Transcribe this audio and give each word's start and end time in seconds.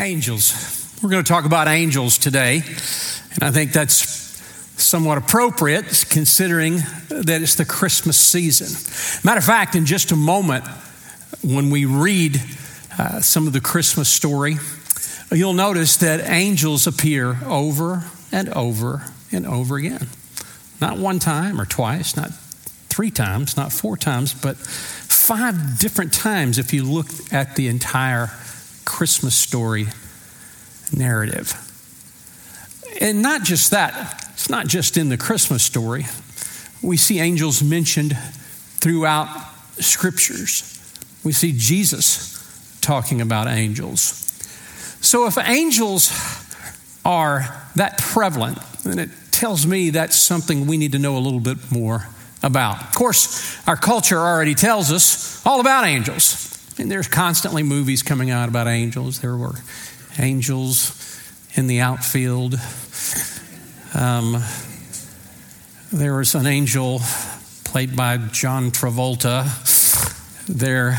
Angels. 0.00 0.98
We're 1.02 1.10
going 1.10 1.22
to 1.22 1.28
talk 1.28 1.44
about 1.44 1.68
angels 1.68 2.16
today, 2.16 2.62
and 3.34 3.42
I 3.42 3.50
think 3.50 3.72
that's 3.72 4.00
somewhat 4.82 5.18
appropriate 5.18 6.06
considering 6.08 6.76
that 7.08 7.42
it's 7.42 7.56
the 7.56 7.66
Christmas 7.66 8.18
season. 8.18 8.68
Matter 9.22 9.38
of 9.38 9.44
fact, 9.44 9.74
in 9.74 9.84
just 9.84 10.10
a 10.10 10.16
moment, 10.16 10.66
when 11.44 11.68
we 11.68 11.84
read 11.84 12.40
uh, 12.98 13.20
some 13.20 13.46
of 13.46 13.52
the 13.52 13.60
Christmas 13.60 14.08
story, 14.08 14.56
you'll 15.30 15.52
notice 15.52 15.98
that 15.98 16.30
angels 16.30 16.86
appear 16.86 17.36
over 17.44 18.04
and 18.32 18.48
over 18.54 19.04
and 19.30 19.46
over 19.46 19.76
again. 19.76 20.08
Not 20.80 20.96
one 20.96 21.18
time 21.18 21.60
or 21.60 21.66
twice, 21.66 22.16
not 22.16 22.32
three 22.88 23.10
times, 23.10 23.54
not 23.54 23.70
four 23.70 23.98
times, 23.98 24.32
but 24.32 24.56
five 24.56 25.78
different 25.78 26.14
times 26.14 26.58
if 26.58 26.72
you 26.72 26.84
look 26.84 27.08
at 27.30 27.54
the 27.56 27.68
entire 27.68 28.30
Christmas 28.90 29.36
story 29.36 29.86
narrative. 30.92 31.54
And 33.00 33.22
not 33.22 33.44
just 33.44 33.70
that, 33.70 34.28
it's 34.32 34.50
not 34.50 34.66
just 34.66 34.96
in 34.96 35.08
the 35.08 35.16
Christmas 35.16 35.62
story. 35.62 36.06
We 36.82 36.96
see 36.96 37.20
angels 37.20 37.62
mentioned 37.62 38.18
throughout 38.80 39.28
scriptures. 39.78 40.76
We 41.22 41.32
see 41.32 41.54
Jesus 41.56 42.36
talking 42.80 43.20
about 43.20 43.46
angels. 43.46 44.02
So 45.00 45.26
if 45.26 45.38
angels 45.38 46.10
are 47.04 47.64
that 47.76 47.98
prevalent, 47.98 48.58
then 48.82 48.98
it 48.98 49.10
tells 49.30 49.66
me 49.66 49.90
that's 49.90 50.16
something 50.16 50.66
we 50.66 50.76
need 50.76 50.92
to 50.92 50.98
know 50.98 51.16
a 51.16 51.20
little 51.20 51.40
bit 51.40 51.70
more 51.70 52.08
about. 52.42 52.82
Of 52.82 52.94
course, 52.94 53.56
our 53.68 53.76
culture 53.76 54.18
already 54.18 54.56
tells 54.56 54.90
us 54.90 55.46
all 55.46 55.60
about 55.60 55.86
angels. 55.86 56.59
And 56.78 56.90
there's 56.90 57.08
constantly 57.08 57.62
movies 57.62 58.02
coming 58.02 58.30
out 58.30 58.48
about 58.48 58.66
angels. 58.66 59.20
There 59.20 59.36
were 59.36 59.56
angels 60.18 60.96
in 61.54 61.66
the 61.66 61.80
outfield. 61.80 62.54
Um, 63.94 64.42
there 65.92 66.14
was 66.14 66.34
an 66.34 66.46
angel 66.46 67.00
played 67.64 67.96
by 67.96 68.16
John 68.16 68.70
Travolta. 68.70 69.46
There 70.46 70.98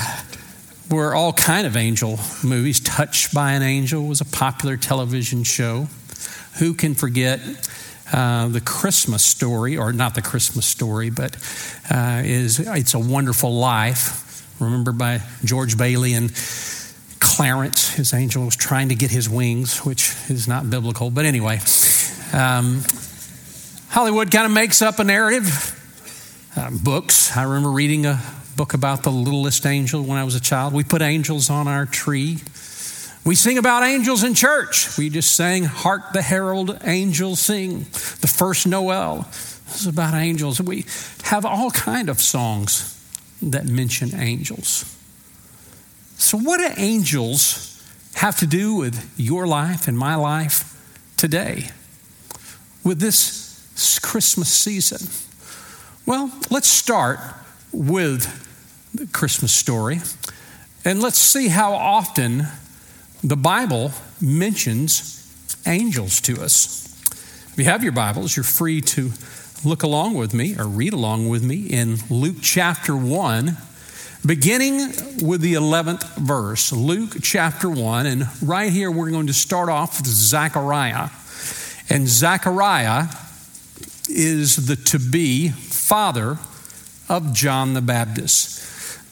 were 0.89 1.15
all 1.15 1.33
kind 1.33 1.65
of 1.65 1.75
angel 1.75 2.19
movies. 2.43 2.79
Touched 2.79 3.33
by 3.33 3.53
an 3.53 3.61
Angel 3.61 4.05
was 4.05 4.21
a 4.21 4.25
popular 4.25 4.77
television 4.77 5.43
show. 5.43 5.87
Who 6.59 6.73
can 6.73 6.95
forget 6.95 7.39
uh, 8.11 8.49
the 8.49 8.61
Christmas 8.61 9.23
story, 9.23 9.77
or 9.77 9.93
not 9.93 10.15
the 10.15 10.21
Christmas 10.21 10.65
story, 10.65 11.09
but 11.09 11.37
uh, 11.89 12.21
is 12.25 12.59
It's 12.59 12.93
a 12.93 12.99
Wonderful 12.99 13.53
Life 13.53 14.30
remember 14.61 14.91
by 14.91 15.21
George 15.43 15.77
Bailey 15.77 16.13
and 16.13 16.31
Clarence. 17.19 17.93
His 17.93 18.13
angel 18.13 18.45
was 18.45 18.55
trying 18.55 18.89
to 18.89 18.95
get 18.95 19.11
his 19.11 19.29
wings, 19.29 19.79
which 19.79 20.13
is 20.29 20.47
not 20.47 20.69
biblical. 20.69 21.09
But 21.09 21.25
anyway, 21.25 21.59
um, 22.33 22.83
Hollywood 23.89 24.31
kind 24.31 24.45
of 24.45 24.51
makes 24.51 24.81
up 24.81 24.99
a 24.99 25.03
narrative. 25.03 25.77
Uh, 26.55 26.69
books. 26.83 27.35
I 27.35 27.43
remember 27.43 27.71
reading 27.71 28.05
a 28.05 28.21
book 28.57 28.73
about 28.73 29.03
the 29.03 29.09
littlest 29.09 29.65
angel 29.65 30.03
when 30.03 30.17
I 30.17 30.23
was 30.23 30.35
a 30.35 30.39
child. 30.39 30.73
We 30.73 30.83
put 30.83 31.01
angels 31.01 31.49
on 31.49 31.67
our 31.67 31.85
tree. 31.85 32.39
We 33.23 33.35
sing 33.35 33.57
about 33.57 33.83
angels 33.83 34.23
in 34.23 34.33
church. 34.33 34.97
We 34.97 35.09
just 35.09 35.35
sang 35.35 35.63
Hark 35.63 36.11
the 36.11 36.21
Herald 36.21 36.77
Angels 36.83 37.39
Sing, 37.39 37.79
the 38.19 38.27
first 38.27 38.67
Noel. 38.67 39.27
This 39.67 39.81
is 39.81 39.87
about 39.87 40.13
angels. 40.13 40.59
We 40.61 40.85
have 41.23 41.45
all 41.45 41.71
kind 41.71 42.09
of 42.09 42.19
songs 42.19 43.00
that 43.41 43.65
mention 43.65 44.13
angels. 44.19 44.85
So, 46.17 46.37
what 46.37 46.57
do 46.57 46.81
angels 46.81 47.67
have 48.15 48.37
to 48.39 48.47
do 48.47 48.75
with 48.75 49.13
your 49.17 49.47
life 49.47 49.87
and 49.87 49.97
my 49.97 50.15
life 50.15 50.77
today? 51.17 51.69
With 52.83 52.99
this 52.99 53.99
Christmas 54.01 54.49
season? 54.49 55.07
Well, 56.05 56.31
let's 56.49 56.67
start 56.67 57.19
with 57.71 58.27
the 58.93 59.07
Christmas 59.07 59.53
story 59.53 60.01
and 60.83 61.01
let's 61.01 61.17
see 61.17 61.47
how 61.47 61.73
often 61.73 62.47
the 63.23 63.37
Bible 63.37 63.91
mentions 64.19 65.17
angels 65.65 66.19
to 66.21 66.41
us. 66.41 66.87
If 67.51 67.57
you 67.57 67.65
have 67.65 67.83
your 67.83 67.91
Bibles, 67.91 68.35
you're 68.35 68.43
free 68.43 68.81
to 68.81 69.11
look 69.63 69.83
along 69.83 70.15
with 70.15 70.33
me 70.33 70.55
or 70.57 70.67
read 70.67 70.93
along 70.93 71.29
with 71.29 71.43
me 71.43 71.67
in 71.67 71.97
Luke 72.09 72.37
chapter 72.41 72.95
1, 72.95 73.57
beginning 74.25 74.79
with 75.23 75.41
the 75.41 75.53
11th 75.53 76.17
verse. 76.17 76.71
Luke 76.71 77.17
chapter 77.21 77.69
1. 77.69 78.05
And 78.05 78.27
right 78.41 78.71
here, 78.71 78.89
we're 78.89 79.11
going 79.11 79.27
to 79.27 79.33
start 79.33 79.69
off 79.69 79.99
with 79.99 80.07
Zechariah. 80.07 81.09
And 81.89 82.07
Zechariah 82.07 83.05
is 84.09 84.67
the 84.67 84.75
to 84.75 84.99
be 84.99 85.49
father 85.49 86.39
of 87.07 87.33
John 87.33 87.73
the 87.73 87.81
Baptist. 87.81 88.59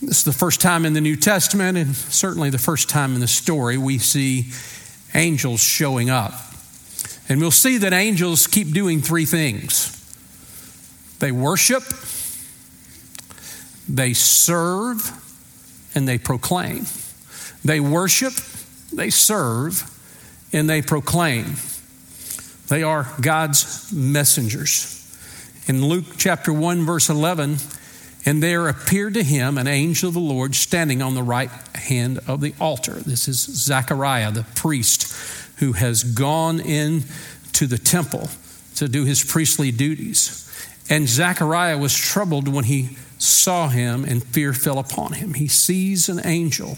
This 0.01 0.19
is 0.19 0.23
the 0.23 0.33
first 0.33 0.61
time 0.61 0.85
in 0.85 0.93
the 0.93 1.01
New 1.01 1.17
Testament, 1.17 1.77
and 1.77 1.93
certainly 1.93 2.49
the 2.49 2.57
first 2.57 2.89
time 2.89 3.15
in 3.15 3.19
the 3.19 3.27
story, 3.27 3.77
we 3.77 3.97
see 3.97 4.51
angels 5.13 5.59
showing 5.59 6.09
up. 6.09 6.33
And 7.27 7.41
we'll 7.41 7.51
see 7.51 7.77
that 7.79 7.93
angels 7.93 8.47
keep 8.47 8.71
doing 8.73 9.01
three 9.01 9.25
things 9.25 9.98
they 11.19 11.31
worship, 11.31 11.83
they 13.87 14.13
serve, 14.13 15.11
and 15.95 16.07
they 16.07 16.17
proclaim. 16.17 16.85
They 17.63 17.79
worship, 17.79 18.33
they 18.93 19.09
serve, 19.09 19.83
and 20.53 20.69
they 20.69 20.81
proclaim. 20.81 21.55
They 22.67 22.83
are 22.83 23.11
God's 23.21 23.91
messengers. 23.91 24.95
In 25.67 25.85
Luke 25.85 26.05
chapter 26.17 26.53
1, 26.53 26.85
verse 26.85 27.09
11, 27.09 27.57
and 28.25 28.43
there 28.43 28.67
appeared 28.67 29.13
to 29.15 29.23
him 29.23 29.57
an 29.57 29.67
angel 29.67 30.09
of 30.09 30.13
the 30.13 30.19
Lord 30.19 30.55
standing 30.55 31.01
on 31.01 31.15
the 31.15 31.23
right 31.23 31.49
hand 31.75 32.19
of 32.27 32.41
the 32.41 32.53
altar. 32.59 32.93
This 32.93 33.27
is 33.27 33.39
Zechariah, 33.39 34.31
the 34.31 34.43
priest, 34.55 35.13
who 35.57 35.73
has 35.73 36.03
gone 36.03 36.59
in 36.59 37.03
to 37.53 37.67
the 37.67 37.77
temple 37.77 38.29
to 38.75 38.87
do 38.87 39.05
his 39.05 39.23
priestly 39.23 39.71
duties. 39.71 40.48
And 40.89 41.07
Zechariah 41.07 41.77
was 41.77 41.95
troubled 41.95 42.47
when 42.47 42.65
he 42.65 42.97
saw 43.19 43.67
him, 43.67 44.03
and 44.05 44.23
fear 44.23 44.53
fell 44.53 44.79
upon 44.79 45.13
him. 45.13 45.35
He 45.35 45.47
sees 45.47 46.09
an 46.09 46.21
angel. 46.25 46.77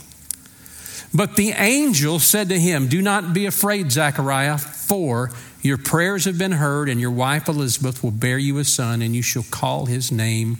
But 1.14 1.36
the 1.36 1.52
angel 1.52 2.20
said 2.20 2.50
to 2.50 2.60
him, 2.60 2.88
Do 2.88 3.02
not 3.02 3.34
be 3.34 3.46
afraid, 3.46 3.92
Zechariah, 3.92 4.58
for 4.58 5.32
your 5.62 5.78
prayers 5.78 6.26
have 6.26 6.38
been 6.38 6.54
heard, 6.54 6.90
and 6.90 7.00
your 7.00 7.12
wife 7.12 7.48
Elizabeth 7.48 8.04
will 8.04 8.12
bear 8.12 8.38
you 8.38 8.58
a 8.58 8.64
son, 8.64 9.02
and 9.02 9.16
you 9.16 9.22
shall 9.22 9.46
call 9.52 9.86
his 9.86 10.12
name 10.12 10.58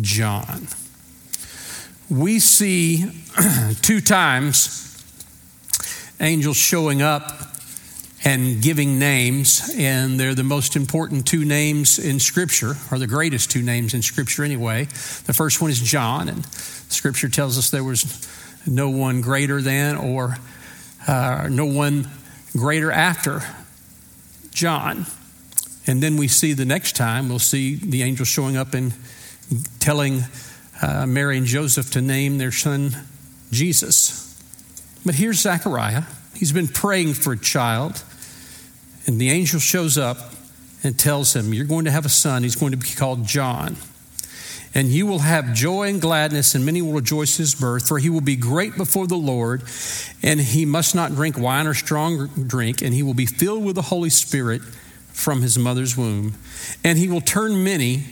John. 0.00 0.68
We 2.10 2.38
see 2.38 3.10
two 3.82 4.00
times 4.00 4.80
angels 6.20 6.56
showing 6.56 7.02
up 7.02 7.53
and 8.24 8.62
giving 8.62 8.98
names, 8.98 9.70
and 9.76 10.18
they're 10.18 10.34
the 10.34 10.42
most 10.42 10.76
important 10.76 11.26
two 11.26 11.44
names 11.44 11.98
in 11.98 12.18
Scripture, 12.18 12.74
or 12.90 12.98
the 12.98 13.06
greatest 13.06 13.50
two 13.50 13.62
names 13.62 13.92
in 13.92 14.00
Scripture 14.00 14.42
anyway. 14.44 14.84
The 14.84 15.34
first 15.34 15.60
one 15.60 15.70
is 15.70 15.80
John, 15.80 16.28
and 16.28 16.46
Scripture 16.46 17.28
tells 17.28 17.58
us 17.58 17.70
there 17.70 17.84
was 17.84 18.26
no 18.66 18.88
one 18.88 19.20
greater 19.20 19.60
than 19.60 19.96
or 19.96 20.38
uh, 21.06 21.48
no 21.50 21.66
one 21.66 22.08
greater 22.56 22.90
after 22.90 23.42
John. 24.50 25.06
And 25.86 26.02
then 26.02 26.16
we 26.16 26.28
see 26.28 26.54
the 26.54 26.64
next 26.64 26.96
time, 26.96 27.28
we'll 27.28 27.38
see 27.38 27.74
the 27.74 28.02
angel 28.02 28.24
showing 28.24 28.56
up 28.56 28.72
and 28.72 28.94
telling 29.80 30.22
uh, 30.80 31.04
Mary 31.06 31.36
and 31.36 31.46
Joseph 31.46 31.90
to 31.90 32.00
name 32.00 32.38
their 32.38 32.52
son 32.52 32.96
Jesus. 33.50 34.22
But 35.04 35.14
here's 35.14 35.40
Zechariah. 35.40 36.04
He's 36.34 36.52
been 36.52 36.68
praying 36.68 37.14
for 37.14 37.34
a 37.34 37.38
child. 37.38 38.02
And 39.06 39.20
the 39.20 39.30
angel 39.30 39.60
shows 39.60 39.98
up 39.98 40.18
and 40.82 40.98
tells 40.98 41.34
him, 41.34 41.52
You're 41.52 41.66
going 41.66 41.84
to 41.86 41.90
have 41.90 42.06
a 42.06 42.10
son. 42.10 42.42
He's 42.42 42.56
going 42.56 42.72
to 42.72 42.78
be 42.78 42.88
called 42.88 43.26
John. 43.26 43.76
And 44.76 44.88
you 44.88 45.06
will 45.06 45.20
have 45.20 45.54
joy 45.54 45.88
and 45.88 46.00
gladness, 46.00 46.56
and 46.56 46.66
many 46.66 46.82
will 46.82 46.94
rejoice 46.94 47.36
his 47.36 47.54
birth, 47.54 47.86
for 47.86 48.00
he 48.00 48.10
will 48.10 48.20
be 48.20 48.34
great 48.34 48.76
before 48.76 49.06
the 49.06 49.16
Lord, 49.16 49.62
and 50.20 50.40
he 50.40 50.66
must 50.66 50.96
not 50.96 51.14
drink 51.14 51.38
wine 51.38 51.68
or 51.68 51.74
strong 51.74 52.26
drink, 52.48 52.82
and 52.82 52.92
he 52.92 53.04
will 53.04 53.14
be 53.14 53.26
filled 53.26 53.64
with 53.64 53.76
the 53.76 53.82
Holy 53.82 54.10
Spirit 54.10 54.62
from 55.12 55.42
his 55.42 55.56
mother's 55.56 55.96
womb. 55.96 56.34
And 56.82 56.98
he 56.98 57.06
will 57.06 57.20
turn 57.20 57.62
many 57.62 58.02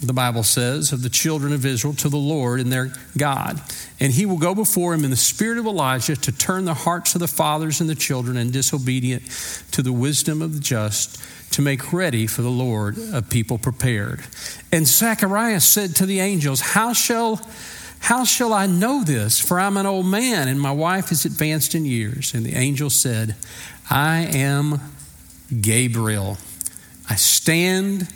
the 0.00 0.12
Bible 0.14 0.42
says, 0.42 0.92
of 0.92 1.02
the 1.02 1.10
children 1.10 1.52
of 1.52 1.66
Israel 1.66 1.92
to 1.94 2.08
the 2.08 2.16
Lord 2.16 2.60
and 2.60 2.72
their 2.72 2.92
God. 3.18 3.60
And 3.98 4.12
he 4.12 4.24
will 4.24 4.38
go 4.38 4.54
before 4.54 4.94
him 4.94 5.04
in 5.04 5.10
the 5.10 5.16
spirit 5.16 5.58
of 5.58 5.66
Elijah 5.66 6.16
to 6.16 6.32
turn 6.32 6.64
the 6.64 6.74
hearts 6.74 7.14
of 7.14 7.20
the 7.20 7.28
fathers 7.28 7.82
and 7.82 7.90
the 7.90 7.94
children 7.94 8.38
and 8.38 8.50
disobedient 8.50 9.22
to 9.72 9.82
the 9.82 9.92
wisdom 9.92 10.40
of 10.40 10.54
the 10.54 10.60
just, 10.60 11.22
to 11.52 11.62
make 11.62 11.92
ready 11.92 12.26
for 12.26 12.42
the 12.42 12.50
Lord 12.50 12.96
a 13.12 13.20
people 13.20 13.58
prepared. 13.58 14.20
And 14.72 14.86
Zacharias 14.86 15.66
said 15.66 15.96
to 15.96 16.06
the 16.06 16.20
angels, 16.20 16.60
How 16.60 16.92
shall 16.92 17.46
How 17.98 18.24
shall 18.24 18.54
I 18.54 18.66
know 18.66 19.04
this? 19.04 19.38
For 19.38 19.60
I'm 19.60 19.76
an 19.76 19.84
old 19.84 20.06
man, 20.06 20.48
and 20.48 20.58
my 20.58 20.72
wife 20.72 21.12
is 21.12 21.26
advanced 21.26 21.74
in 21.74 21.84
years. 21.84 22.32
And 22.32 22.46
the 22.46 22.54
angel 22.54 22.88
said, 22.88 23.36
I 23.90 24.20
am 24.32 24.80
Gabriel. 25.60 26.38
I 27.10 27.16
stand 27.16 28.08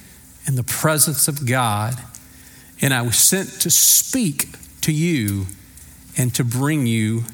in 0.47 0.57
the 0.57 0.63
presence 0.63 1.29
of 1.29 1.47
God, 1.47 1.95
and 2.81 2.93
I 2.93 3.03
was 3.03 3.17
sent 3.17 3.49
to 3.63 3.71
speak 3.71 4.49
to 4.83 4.93
you 4.93 5.47
and 6.17 6.35
to 6.35 6.45
bring 6.45 6.87
you 6.87 7.25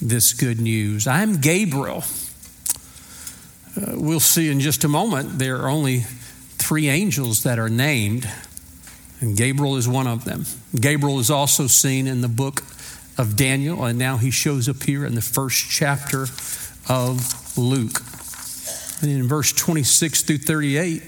this 0.00 0.32
good 0.32 0.60
news. 0.60 1.06
I'm 1.06 1.40
Gabriel. 1.40 2.04
Uh, 3.76 3.92
we'll 3.94 4.20
see 4.20 4.50
in 4.50 4.60
just 4.60 4.84
a 4.84 4.88
moment, 4.88 5.38
there 5.38 5.58
are 5.62 5.68
only 5.68 6.00
three 6.58 6.88
angels 6.88 7.44
that 7.44 7.58
are 7.58 7.68
named, 7.68 8.28
and 9.20 9.36
Gabriel 9.36 9.76
is 9.76 9.88
one 9.88 10.06
of 10.06 10.24
them. 10.24 10.44
Gabriel 10.78 11.20
is 11.20 11.30
also 11.30 11.66
seen 11.66 12.06
in 12.06 12.20
the 12.20 12.28
book 12.28 12.62
of 13.18 13.36
Daniel, 13.36 13.84
and 13.84 13.98
now 13.98 14.16
he 14.16 14.30
shows 14.30 14.68
up 14.68 14.82
here 14.82 15.04
in 15.06 15.14
the 15.14 15.22
first 15.22 15.70
chapter 15.70 16.26
of 16.88 17.56
Luke. 17.56 18.00
And 19.02 19.10
in 19.10 19.28
verse 19.28 19.52
26 19.52 20.22
through 20.22 20.38
38, 20.38 21.02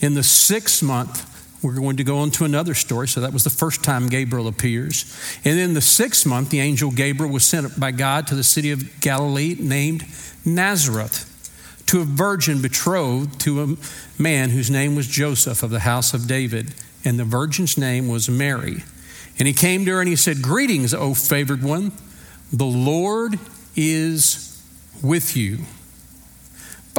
in 0.00 0.14
the 0.14 0.22
sixth 0.22 0.82
month, 0.82 1.26
we're 1.62 1.74
going 1.74 1.98
to 1.98 2.04
go 2.04 2.18
on 2.18 2.30
to 2.32 2.44
another 2.44 2.74
story. 2.74 3.06
So 3.06 3.20
that 3.20 3.32
was 3.32 3.44
the 3.44 3.50
first 3.50 3.84
time 3.84 4.08
Gabriel 4.08 4.48
appears. 4.48 5.04
And 5.44 5.58
in 5.58 5.74
the 5.74 5.80
sixth 5.82 6.24
month, 6.26 6.50
the 6.50 6.60
angel 6.60 6.90
Gabriel 6.90 7.32
was 7.32 7.44
sent 7.44 7.78
by 7.78 7.90
God 7.90 8.26
to 8.28 8.34
the 8.34 8.44
city 8.44 8.70
of 8.70 9.00
Galilee 9.00 9.56
named 9.58 10.06
Nazareth 10.44 11.26
to 11.86 12.00
a 12.00 12.04
virgin 12.04 12.62
betrothed 12.62 13.40
to 13.40 13.62
a 13.62 13.76
man 14.20 14.50
whose 14.50 14.70
name 14.70 14.94
was 14.94 15.06
Joseph 15.06 15.62
of 15.62 15.70
the 15.70 15.80
house 15.80 16.14
of 16.14 16.26
David. 16.26 16.72
And 17.04 17.18
the 17.18 17.24
virgin's 17.24 17.76
name 17.76 18.08
was 18.08 18.30
Mary. 18.30 18.84
And 19.38 19.48
he 19.48 19.54
came 19.54 19.84
to 19.84 19.92
her 19.92 20.00
and 20.00 20.08
he 20.08 20.16
said, 20.16 20.40
Greetings, 20.40 20.94
O 20.94 21.14
favored 21.14 21.62
one. 21.62 21.92
The 22.52 22.64
Lord 22.64 23.38
is 23.76 24.62
with 25.02 25.36
you. 25.36 25.58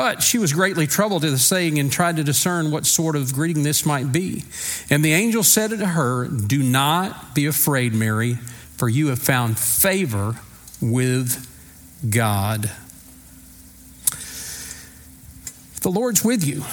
But 0.01 0.24
she 0.24 0.39
was 0.39 0.51
greatly 0.51 0.88
troubled 0.88 1.24
at 1.25 1.30
the 1.30 1.38
saying 1.38 1.77
and 1.77 1.92
tried 1.92 2.15
to 2.15 2.24
discern 2.24 2.71
what 2.71 2.88
sort 2.88 3.15
of 3.15 3.33
greeting 3.33 3.62
this 3.62 3.86
might 3.86 4.12
be. 4.12 4.44
And 4.89 5.06
the 5.06 5.13
angel 5.13 5.44
said 5.44 5.69
to 5.69 5.86
her, 5.86 6.27
Do 6.27 6.63
not 6.63 7.36
be 7.36 7.45
afraid, 7.45 7.94
Mary, 7.94 8.33
for 8.77 8.89
you 8.89 9.09
have 9.09 9.19
found 9.19 9.59
favor 9.59 10.38
with 10.81 11.45
God. 12.09 12.71
The 15.81 15.92
Lord's 15.92 16.25
with 16.25 16.44
you. 16.44 16.63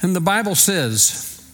And 0.00 0.16
the 0.16 0.22
Bible 0.22 0.54
says, 0.54 1.46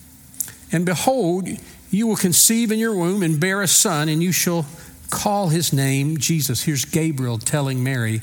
And 0.71 0.87
behold, 0.87 1.49
you 1.91 2.07
will 2.07 2.15
conceive 2.15 2.71
in 2.71 2.79
your 2.79 2.95
womb 2.95 3.25
and 3.25 3.41
bear 3.41 3.61
a 3.61 3.67
son, 3.67 4.09
and 4.09 4.23
you 4.23 4.31
shall 4.31 4.67
call 5.11 5.49
his 5.49 5.73
name 5.73 6.19
Jesus. 6.19 6.63
Here's 6.63 6.85
Gabriel 6.85 7.39
telling 7.39 7.83
Mary 7.83 8.21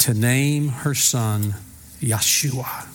to 0.00 0.14
name 0.14 0.68
her 0.68 0.94
son 0.94 1.54
Yeshua. 2.00 2.86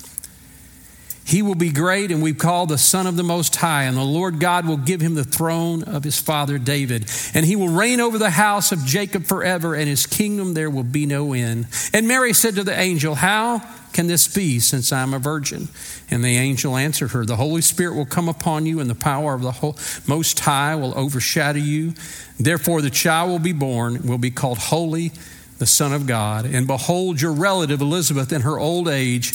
He 1.26 1.42
will 1.42 1.56
be 1.56 1.72
great 1.72 2.12
and 2.12 2.22
we 2.22 2.34
call 2.36 2.68
the 2.68 2.78
Son 2.78 3.08
of 3.08 3.16
the 3.16 3.24
Most 3.24 3.56
High, 3.56 3.84
and 3.84 3.98
the 3.98 4.04
Lord 4.04 4.40
God 4.40 4.68
will 4.68 4.78
give 4.78 5.02
him 5.02 5.16
the 5.16 5.24
throne 5.24 5.84
of 5.84 6.04
his 6.04 6.20
father 6.22 6.60
David. 6.60 7.10
And 7.34 7.44
he 7.44 7.56
will 7.56 7.70
reign 7.70 8.00
over 8.00 8.20
the 8.20 8.30
house 8.30 8.72
of 8.72 8.86
Jacob 8.86 9.26
forever, 9.26 9.74
and 9.74 9.88
his 9.88 10.06
kingdom 10.06 10.54
there 10.54 10.70
will 10.70 10.84
be 10.84 11.08
no 11.08 11.34
end. 11.34 11.66
And 11.94 12.08
Mary 12.08 12.32
said 12.32 12.56
to 12.56 12.64
the 12.64 12.80
angel, 12.80 13.16
How 13.16 13.60
can 13.92 14.06
this 14.06 14.28
be 14.28 14.60
since 14.60 14.94
I'm 14.94 15.16
a 15.16 15.20
virgin? 15.20 15.68
And 16.12 16.24
the 16.24 16.38
angel 16.38 16.78
answered 16.78 17.12
her, 17.12 17.26
The 17.26 17.38
Holy 17.38 17.62
Spirit 17.62 17.96
will 17.96 18.06
come 18.06 18.30
upon 18.30 18.68
you, 18.68 18.80
and 18.80 18.88
the 18.88 18.94
power 18.94 19.34
of 19.34 19.42
the 19.42 20.04
Most 20.08 20.40
High 20.42 20.76
will 20.76 20.96
overshadow 20.96 21.58
you. 21.58 21.96
Therefore, 22.40 22.84
the 22.84 22.92
child 22.92 23.32
will 23.32 23.40
be 23.40 23.54
born, 23.54 24.04
will 24.04 24.20
be 24.20 24.32
called 24.32 24.60
Holy, 24.60 25.12
the 25.58 25.66
Son 25.66 25.94
of 25.94 26.08
God. 26.08 26.46
And 26.46 26.68
behold, 26.68 27.22
your 27.22 27.32
relative 27.32 27.82
Elizabeth 27.82 28.32
in 28.32 28.42
her 28.42 28.60
old 28.60 28.88
age 28.88 29.34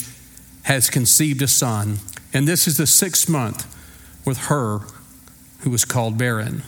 has 0.63 0.89
conceived 0.89 1.41
a 1.41 1.47
son, 1.47 1.97
and 2.33 2.47
this 2.47 2.67
is 2.67 2.77
the 2.77 2.87
sixth 2.87 3.27
month 3.27 3.65
with 4.25 4.37
her 4.45 4.81
who 5.59 5.69
was 5.69 5.85
called 5.85 6.17
barren. 6.17 6.63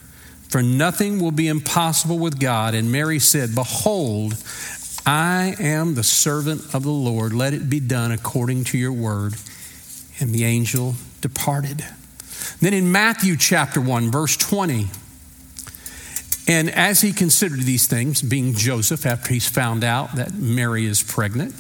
For 0.50 0.62
nothing 0.62 1.20
will 1.20 1.32
be 1.32 1.48
impossible 1.48 2.20
with 2.20 2.40
God. 2.40 2.76
And 2.76 2.92
Mary 2.92 3.18
said, 3.18 3.56
Behold, 3.56 4.36
I 5.06 5.56
am 5.60 5.96
the 5.96 6.04
servant 6.04 6.76
of 6.76 6.84
the 6.84 6.92
Lord. 6.92 7.34
Let 7.34 7.54
it 7.54 7.70
be 7.70 7.80
done 7.80 8.12
according 8.12 8.66
to 8.66 8.78
your 8.78 8.92
word. 8.92 9.34
And 10.20 10.32
the 10.32 10.44
angel 10.44 10.94
departed. 11.22 11.84
Then 12.60 12.74
in 12.74 12.92
Matthew 12.92 13.36
chapter 13.36 13.82
1, 13.82 14.12
verse 14.12 14.38
20, 14.38 14.90
and 16.48 16.70
as 16.70 17.02
he 17.02 17.14
considered 17.14 17.62
these 17.62 17.88
things, 17.88 18.22
being 18.22 18.54
Joseph, 18.54 19.06
after 19.06 19.34
he's 19.34 19.48
found 19.48 19.84
out 19.84 20.16
that 20.16 20.34
Mary 20.34 20.86
is 20.86 21.02
pregnant, 21.02 21.56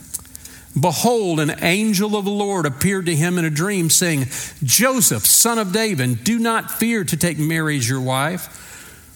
Behold, 0.79 1.39
an 1.39 1.63
angel 1.63 2.15
of 2.15 2.25
the 2.25 2.31
Lord 2.31 2.65
appeared 2.65 3.05
to 3.05 3.15
him 3.15 3.37
in 3.37 3.45
a 3.45 3.49
dream, 3.49 3.91
saying, 3.91 4.25
Joseph, 4.63 5.25
son 5.25 5.59
of 5.59 5.71
David, 5.71 6.23
do 6.23 6.39
not 6.39 6.71
fear 6.71 7.03
to 7.03 7.15
take 7.15 7.37
Mary 7.37 7.77
as 7.77 7.87
your 7.87 8.01
wife, 8.01 8.47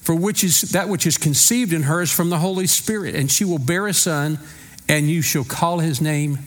for 0.02 0.14
which 0.14 0.44
is 0.44 0.62
that 0.72 0.88
which 0.88 1.08
is 1.08 1.18
conceived 1.18 1.74
in 1.74 1.84
her 1.84 2.02
is 2.02 2.12
from 2.12 2.30
the 2.30 2.38
Holy 2.38 2.68
Spirit, 2.68 3.16
and 3.16 3.32
she 3.32 3.44
will 3.44 3.58
bear 3.58 3.88
a 3.88 3.94
son, 3.94 4.40
and 4.88 5.10
you 5.10 5.24
shall 5.24 5.44
call 5.44 5.80
his 5.80 6.00
name 6.00 6.38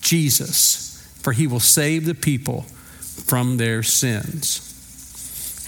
Jesus, 0.00 1.00
for 1.22 1.32
he 1.32 1.46
will 1.46 1.60
save 1.60 2.04
the 2.04 2.14
people 2.14 2.62
from 2.62 3.56
their 3.56 3.84
sins. 3.84 4.66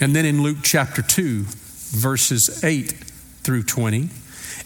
And 0.01 0.13
then 0.13 0.25
in 0.25 0.43
Luke 0.43 0.57
chapter 0.61 1.01
2, 1.01 1.45
verses 1.93 2.63
8 2.63 2.91
through 3.43 3.63
20. 3.63 4.09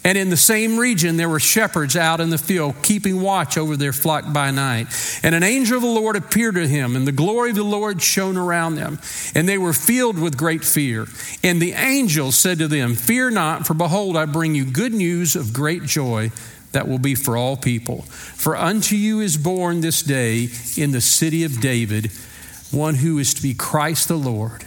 And 0.04 0.18
in 0.18 0.30
the 0.30 0.38
same 0.38 0.78
region, 0.78 1.18
there 1.18 1.28
were 1.28 1.40
shepherds 1.40 1.96
out 1.96 2.22
in 2.22 2.30
the 2.30 2.38
field, 2.38 2.76
keeping 2.82 3.22
watch 3.22 3.58
over 3.58 3.76
their 3.76 3.94
flock 3.94 4.32
by 4.32 4.52
night. 4.52 4.88
And 5.24 5.36
an 5.36 5.44
angel 5.44 5.78
of 5.78 5.84
the 5.84 5.90
Lord 5.90 6.16
appeared 6.16 6.56
to 6.56 6.68
him, 6.68 6.96
and 6.96 7.06
the 7.06 7.12
glory 7.12 7.50
of 7.50 7.58
the 7.58 7.64
Lord 7.64 8.02
shone 8.02 8.38
around 8.38 8.76
them. 8.76 9.00
And 9.36 9.50
they 9.50 9.58
were 9.58 9.74
filled 9.74 10.18
with 10.18 10.38
great 10.38 10.64
fear. 10.64 11.08
And 11.44 11.62
the 11.62 11.74
angel 11.74 12.32
said 12.32 12.60
to 12.60 12.68
them, 12.68 12.96
Fear 12.96 13.32
not, 13.32 13.68
for 13.68 13.74
behold, 13.74 14.16
I 14.16 14.26
bring 14.26 14.56
you 14.56 14.66
good 14.66 14.94
news 14.94 15.36
of 15.36 15.52
great 15.52 15.84
joy 15.84 16.32
that 16.72 16.88
will 16.88 17.00
be 17.00 17.16
for 17.16 17.36
all 17.36 17.58
people. 17.58 18.04
For 18.04 18.56
unto 18.56 18.96
you 18.96 19.20
is 19.20 19.36
born 19.36 19.82
this 19.82 20.04
day 20.04 20.50
in 20.78 20.92
the 20.92 21.02
city 21.02 21.44
of 21.44 21.60
David 21.60 22.12
one 22.72 22.96
who 22.96 23.18
is 23.18 23.34
to 23.34 23.42
be 23.42 23.54
Christ 23.54 24.08
the 24.08 24.18
Lord. 24.18 24.67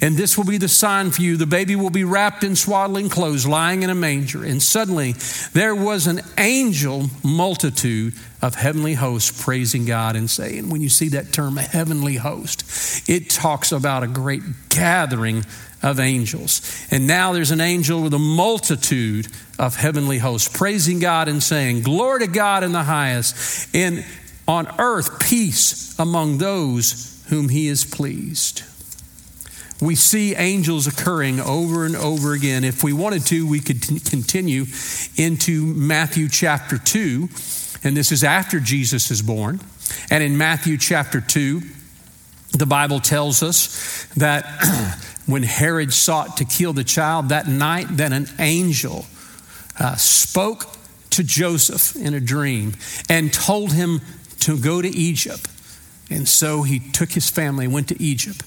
And 0.00 0.16
this 0.16 0.36
will 0.36 0.44
be 0.44 0.58
the 0.58 0.68
sign 0.68 1.10
for 1.10 1.22
you. 1.22 1.36
The 1.36 1.46
baby 1.46 1.76
will 1.76 1.90
be 1.90 2.04
wrapped 2.04 2.44
in 2.44 2.56
swaddling 2.56 3.08
clothes, 3.08 3.46
lying 3.46 3.82
in 3.82 3.90
a 3.90 3.94
manger. 3.94 4.44
And 4.44 4.62
suddenly 4.62 5.12
there 5.52 5.74
was 5.74 6.06
an 6.06 6.20
angel 6.38 7.10
multitude 7.22 8.14
of 8.40 8.54
heavenly 8.54 8.94
hosts 8.94 9.42
praising 9.42 9.84
God 9.84 10.14
and 10.16 10.30
saying, 10.30 10.68
when 10.68 10.80
you 10.80 10.88
see 10.88 11.08
that 11.10 11.32
term, 11.32 11.56
heavenly 11.56 12.16
host, 12.16 13.08
it 13.08 13.30
talks 13.30 13.72
about 13.72 14.02
a 14.02 14.06
great 14.06 14.42
gathering 14.68 15.44
of 15.82 16.00
angels. 16.00 16.86
And 16.90 17.06
now 17.06 17.32
there's 17.32 17.50
an 17.50 17.60
angel 17.60 18.02
with 18.02 18.14
a 18.14 18.18
multitude 18.18 19.28
of 19.58 19.76
heavenly 19.76 20.18
hosts 20.18 20.48
praising 20.56 20.98
God 21.00 21.28
and 21.28 21.42
saying, 21.42 21.82
Glory 21.82 22.20
to 22.20 22.26
God 22.26 22.64
in 22.64 22.72
the 22.72 22.82
highest, 22.82 23.74
and 23.74 24.04
on 24.46 24.68
earth 24.78 25.20
peace 25.20 25.98
among 25.98 26.38
those 26.38 27.24
whom 27.28 27.48
he 27.48 27.68
is 27.68 27.84
pleased 27.84 28.62
we 29.80 29.94
see 29.94 30.34
angels 30.34 30.86
occurring 30.86 31.40
over 31.40 31.84
and 31.84 31.94
over 31.94 32.32
again. 32.32 32.64
If 32.64 32.82
we 32.82 32.92
wanted 32.92 33.24
to, 33.26 33.46
we 33.46 33.60
could 33.60 33.82
t- 33.82 34.00
continue 34.00 34.66
into 35.16 35.62
Matthew 35.62 36.28
chapter 36.28 36.78
2, 36.78 37.28
and 37.84 37.96
this 37.96 38.10
is 38.10 38.24
after 38.24 38.58
Jesus 38.58 39.10
is 39.10 39.22
born. 39.22 39.60
And 40.10 40.22
in 40.22 40.36
Matthew 40.36 40.78
chapter 40.78 41.20
2, 41.20 41.62
the 42.52 42.66
Bible 42.66 42.98
tells 42.98 43.42
us 43.42 44.06
that 44.16 44.44
when 45.26 45.44
Herod 45.44 45.92
sought 45.92 46.38
to 46.38 46.44
kill 46.44 46.72
the 46.72 46.84
child 46.84 47.28
that 47.28 47.46
night, 47.46 47.86
that 47.98 48.12
an 48.12 48.26
angel 48.38 49.06
uh, 49.78 49.94
spoke 49.94 50.64
to 51.10 51.22
Joseph 51.22 51.94
in 51.94 52.14
a 52.14 52.20
dream 52.20 52.74
and 53.08 53.32
told 53.32 53.72
him 53.72 54.00
to 54.40 54.58
go 54.58 54.82
to 54.82 54.88
Egypt. 54.88 55.48
And 56.10 56.28
so 56.28 56.62
he 56.62 56.80
took 56.80 57.12
his 57.12 57.30
family 57.30 57.66
and 57.66 57.74
went 57.74 57.88
to 57.88 58.02
Egypt 58.02 58.42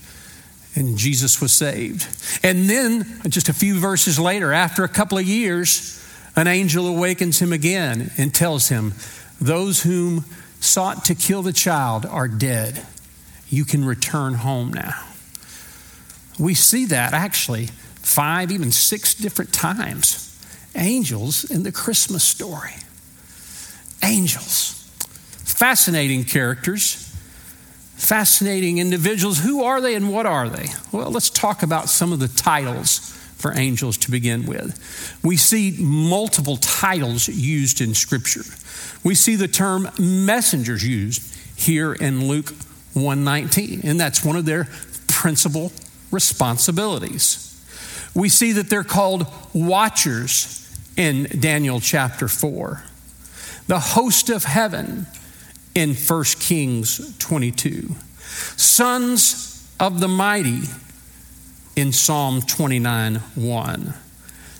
and 0.75 0.97
Jesus 0.97 1.41
was 1.41 1.51
saved. 1.51 2.07
And 2.43 2.69
then, 2.69 3.05
just 3.27 3.49
a 3.49 3.53
few 3.53 3.77
verses 3.79 4.19
later, 4.19 4.53
after 4.53 4.83
a 4.83 4.89
couple 4.89 5.17
of 5.17 5.25
years, 5.25 5.97
an 6.35 6.47
angel 6.47 6.87
awakens 6.87 7.39
him 7.39 7.51
again 7.51 8.11
and 8.17 8.33
tells 8.33 8.69
him, 8.69 8.93
Those 9.39 9.83
whom 9.83 10.25
sought 10.59 11.05
to 11.05 11.15
kill 11.15 11.41
the 11.41 11.53
child 11.53 12.05
are 12.05 12.27
dead. 12.27 12.85
You 13.49 13.65
can 13.65 13.83
return 13.83 14.35
home 14.35 14.71
now. 14.71 15.03
We 16.39 16.53
see 16.53 16.85
that 16.85 17.13
actually 17.13 17.67
five, 17.95 18.51
even 18.51 18.71
six 18.71 19.13
different 19.13 19.51
times. 19.53 20.27
Angels 20.75 21.43
in 21.43 21.63
the 21.63 21.71
Christmas 21.71 22.23
story. 22.23 22.75
Angels. 24.03 24.89
Fascinating 25.43 26.23
characters 26.23 27.10
fascinating 28.01 28.79
individuals. 28.79 29.39
Who 29.39 29.63
are 29.63 29.79
they 29.79 29.93
and 29.93 30.11
what 30.11 30.25
are 30.25 30.49
they? 30.49 30.67
Well, 30.91 31.11
let's 31.11 31.29
talk 31.29 31.61
about 31.61 31.87
some 31.87 32.11
of 32.11 32.19
the 32.19 32.27
titles 32.27 32.97
for 33.37 33.55
angels 33.57 33.95
to 33.99 34.11
begin 34.11 34.47
with. 34.47 35.19
We 35.23 35.37
see 35.37 35.75
multiple 35.79 36.57
titles 36.57 37.27
used 37.27 37.79
in 37.79 37.93
Scripture. 37.93 38.43
We 39.03 39.13
see 39.13 39.35
the 39.35 39.47
term 39.47 39.87
messengers 39.99 40.85
used 40.85 41.35
here 41.55 41.93
in 41.93 42.27
Luke 42.27 42.49
119, 42.93 43.81
and 43.83 43.99
that's 43.99 44.25
one 44.25 44.35
of 44.35 44.45
their 44.45 44.67
principal 45.07 45.71
responsibilities. 46.11 47.47
We 48.15 48.29
see 48.29 48.51
that 48.53 48.69
they're 48.69 48.83
called 48.83 49.27
watchers 49.53 50.57
in 50.97 51.25
Daniel 51.39 51.79
chapter 51.79 52.27
4. 52.27 52.83
The 53.67 53.79
host 53.79 54.29
of 54.29 54.43
heaven 54.43 55.05
in 55.75 55.93
1 55.93 56.23
Kings 56.39 57.17
22. 57.17 57.95
Sons 58.57 59.73
of 59.79 59.99
the 59.99 60.07
mighty 60.07 60.61
in 61.75 61.91
Psalm 61.91 62.41
29 62.41 63.15
1. 63.15 63.93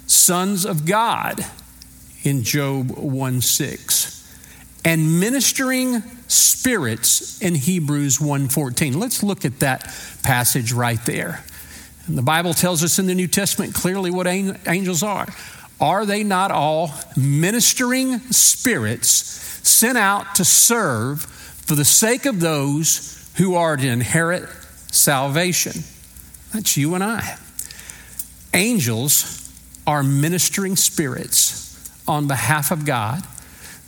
Sons 0.08 0.65
of 0.65 0.86
God 0.86 1.46
in 2.24 2.44
Job 2.44 2.91
1 2.91 3.41
6. 3.41 4.18
And 4.84 5.20
ministering 5.20 6.01
spirits 6.27 7.41
in 7.41 7.56
Hebrews 7.56 8.20
1:14. 8.20 9.00
Let's 9.00 9.24
look 9.24 9.46
at 9.46 9.60
that 9.60 9.91
passage 10.24 10.72
right 10.72 11.03
there. 11.06 11.44
And 12.08 12.18
the 12.18 12.22
Bible 12.22 12.53
tells 12.53 12.84
us 12.84 13.00
in 13.00 13.06
the 13.06 13.15
New 13.15 13.27
Testament 13.27 13.74
clearly 13.74 14.12
what 14.12 14.27
angels 14.27 15.03
are. 15.03 15.27
Are 15.81 16.05
they 16.05 16.23
not 16.23 16.51
all 16.51 16.91
ministering 17.17 18.19
spirits 18.31 19.07
sent 19.67 19.97
out 19.97 20.35
to 20.35 20.45
serve 20.45 21.23
for 21.23 21.73
the 21.73 21.83
sake 21.83 22.25
of 22.27 22.39
those 22.39 23.31
who 23.38 23.55
are 23.55 23.75
to 23.75 23.88
inherit 23.88 24.47
salvation? 24.91 25.83
That's 26.53 26.77
you 26.77 26.93
and 26.93 27.03
I. 27.03 27.38
Angels 28.53 29.51
are 29.88 30.03
ministering 30.03 30.75
spirits 30.75 31.89
on 32.07 32.27
behalf 32.27 32.69
of 32.69 32.85
God. 32.85 33.23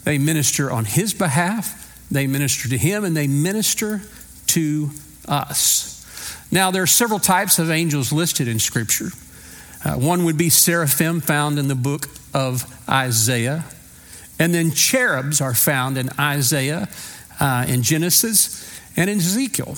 They 0.03 0.17
minister 0.17 0.71
on 0.71 0.85
His 0.85 1.13
behalf, 1.13 1.79
they 2.09 2.25
minister 2.25 2.69
to 2.69 2.77
Him, 2.77 3.05
and 3.05 3.15
they 3.15 3.27
minister 3.27 4.01
to 4.47 4.89
us. 5.27 6.47
Now, 6.51 6.71
there 6.71 6.83
are 6.83 6.88
several 6.88 7.19
types 7.19 7.59
of 7.59 7.69
angels 7.69 8.12
listed 8.12 8.47
in 8.47 8.59
Scripture. 8.59 9.09
Uh, 9.84 9.96
one 9.96 10.24
would 10.25 10.38
be 10.38 10.50
seraphim, 10.50 11.20
found 11.20 11.60
in 11.60 11.68
the 11.68 11.75
book 11.75 12.08
of 12.34 12.66
Isaiah. 12.90 13.66
And 14.40 14.54
then 14.54 14.72
cherubs 14.72 15.42
are 15.42 15.54
found 15.54 15.98
in 15.98 16.10
Isaiah, 16.20 16.90
uh, 17.40 17.66
in 17.68 17.84
Genesis, 17.84 18.80
and 18.96 19.10
in 19.10 19.18
Ezekiel. 19.18 19.78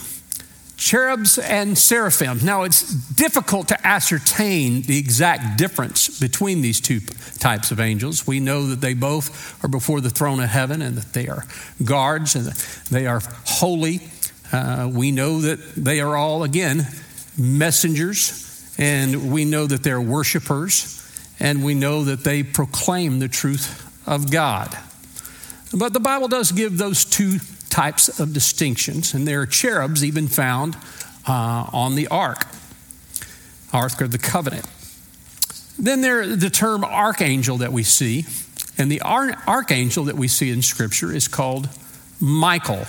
Cherubs 0.78 1.38
and 1.38 1.78
seraphim. 1.78 2.40
Now, 2.44 2.64
it's 2.64 2.94
difficult 3.14 3.70
to 3.70 3.88
ascertain 3.88 4.82
the 4.82 4.98
exact 4.98 5.58
difference 5.58 6.20
between 6.20 6.62
these 6.62 6.82
two 6.82 7.00
types 7.40 7.72
of 7.72 7.80
angels. 7.80 8.28
We 8.28 8.42
know 8.42 8.68
that 8.68 8.82
they 8.82 8.94
both 8.94 9.64
are 9.64 9.70
before 9.70 10.02
the 10.02 10.10
throne 10.10 10.42
of 10.42 10.50
heaven 10.50 10.82
and 10.82 10.98
that 10.98 11.14
they 11.14 11.28
are 11.28 11.46
guards 11.84 12.36
and 12.36 12.48
they 12.92 13.08
are 13.08 13.22
holy. 13.46 14.02
Uh, 14.52 14.90
we 14.94 15.12
know 15.12 15.42
that 15.42 15.76
they 15.76 16.02
are 16.02 16.16
all, 16.18 16.44
again, 16.44 16.88
messengers 17.38 18.45
and 18.78 19.32
we 19.32 19.46
know 19.46 19.68
that 19.68 19.84
they're 19.84 20.02
worshipers, 20.02 21.02
and 21.40 21.64
we 21.64 21.76
know 21.76 22.04
that 22.04 22.24
they 22.24 22.44
proclaim 22.44 23.20
the 23.20 23.28
truth 23.28 23.82
of 24.08 24.32
God. 24.32 24.76
But 25.74 25.94
the 25.94 26.00
Bible 26.00 26.28
does 26.28 26.52
give 26.52 26.78
those 26.78 27.06
two 27.06 27.40
types 27.70 28.20
of 28.20 28.34
distinctions, 28.34 29.14
and 29.14 29.28
there 29.28 29.42
are 29.42 29.46
cherubs 29.46 30.04
even 30.04 30.28
found 30.28 30.76
uh, 31.28 31.70
on 31.74 31.96
the 31.96 32.08
ark, 32.08 32.46
Ark 33.74 34.00
of 34.02 34.12
the 34.12 34.18
Covenant. 34.18 34.66
Then 35.78 36.02
there 36.02 36.36
the 36.36 36.50
term 36.50 36.86
archangel 36.86 37.58
that 37.58 37.74
we 37.74 37.84
see, 37.84 38.26
and 38.78 38.90
the 38.92 39.02
archangel 39.02 40.06
that 40.06 40.16
we 40.16 40.28
see 40.28 40.52
in 40.52 40.62
Scripture 40.62 41.12
is 41.12 41.28
called 41.28 41.68
Michael. 42.20 42.86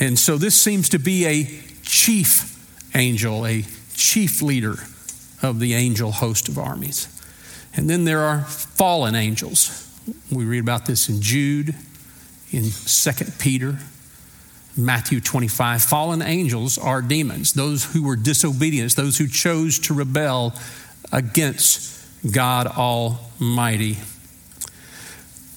And 0.00 0.18
so 0.18 0.38
this 0.38 0.60
seems 0.60 0.88
to 0.88 0.98
be 0.98 1.26
a 1.26 1.44
chief 1.82 2.56
angel, 2.96 3.46
a 3.46 3.64
chief 4.00 4.40
leader 4.40 4.76
of 5.42 5.60
the 5.60 5.74
angel 5.74 6.10
host 6.10 6.48
of 6.48 6.58
armies. 6.58 7.06
And 7.74 7.88
then 7.88 8.04
there 8.04 8.22
are 8.22 8.40
fallen 8.40 9.14
angels. 9.14 9.86
We 10.32 10.44
read 10.44 10.60
about 10.60 10.86
this 10.86 11.08
in 11.10 11.20
Jude, 11.20 11.74
in 12.50 12.64
2 12.64 13.10
Peter, 13.38 13.78
Matthew 14.74 15.20
25. 15.20 15.82
Fallen 15.82 16.22
angels 16.22 16.78
are 16.78 17.02
demons, 17.02 17.52
those 17.52 17.92
who 17.92 18.02
were 18.02 18.16
disobedient, 18.16 18.96
those 18.96 19.18
who 19.18 19.28
chose 19.28 19.78
to 19.80 19.94
rebel 19.94 20.54
against 21.12 22.24
God 22.32 22.66
Almighty. 22.66 23.98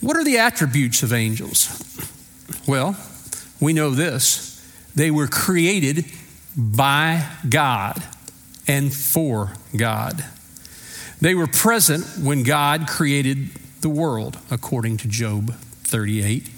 What 0.01 0.17
are 0.17 0.23
the 0.25 0.39
attributes 0.39 1.01
of 1.01 1.13
angels? 1.13 1.79
Well, 2.67 2.97
we 3.61 3.71
know 3.71 3.91
this 3.91 4.49
they 4.95 5.09
were 5.09 5.27
created 5.27 6.05
by 6.55 7.25
God 7.49 8.03
and 8.67 8.93
for 8.93 9.53
God. 9.75 10.23
They 11.21 11.35
were 11.35 11.47
present 11.47 12.05
when 12.21 12.43
God 12.43 12.87
created 12.87 13.49
the 13.81 13.89
world, 13.89 14.37
according 14.51 14.97
to 14.97 15.07
Job 15.07 15.53
38. 15.53 16.49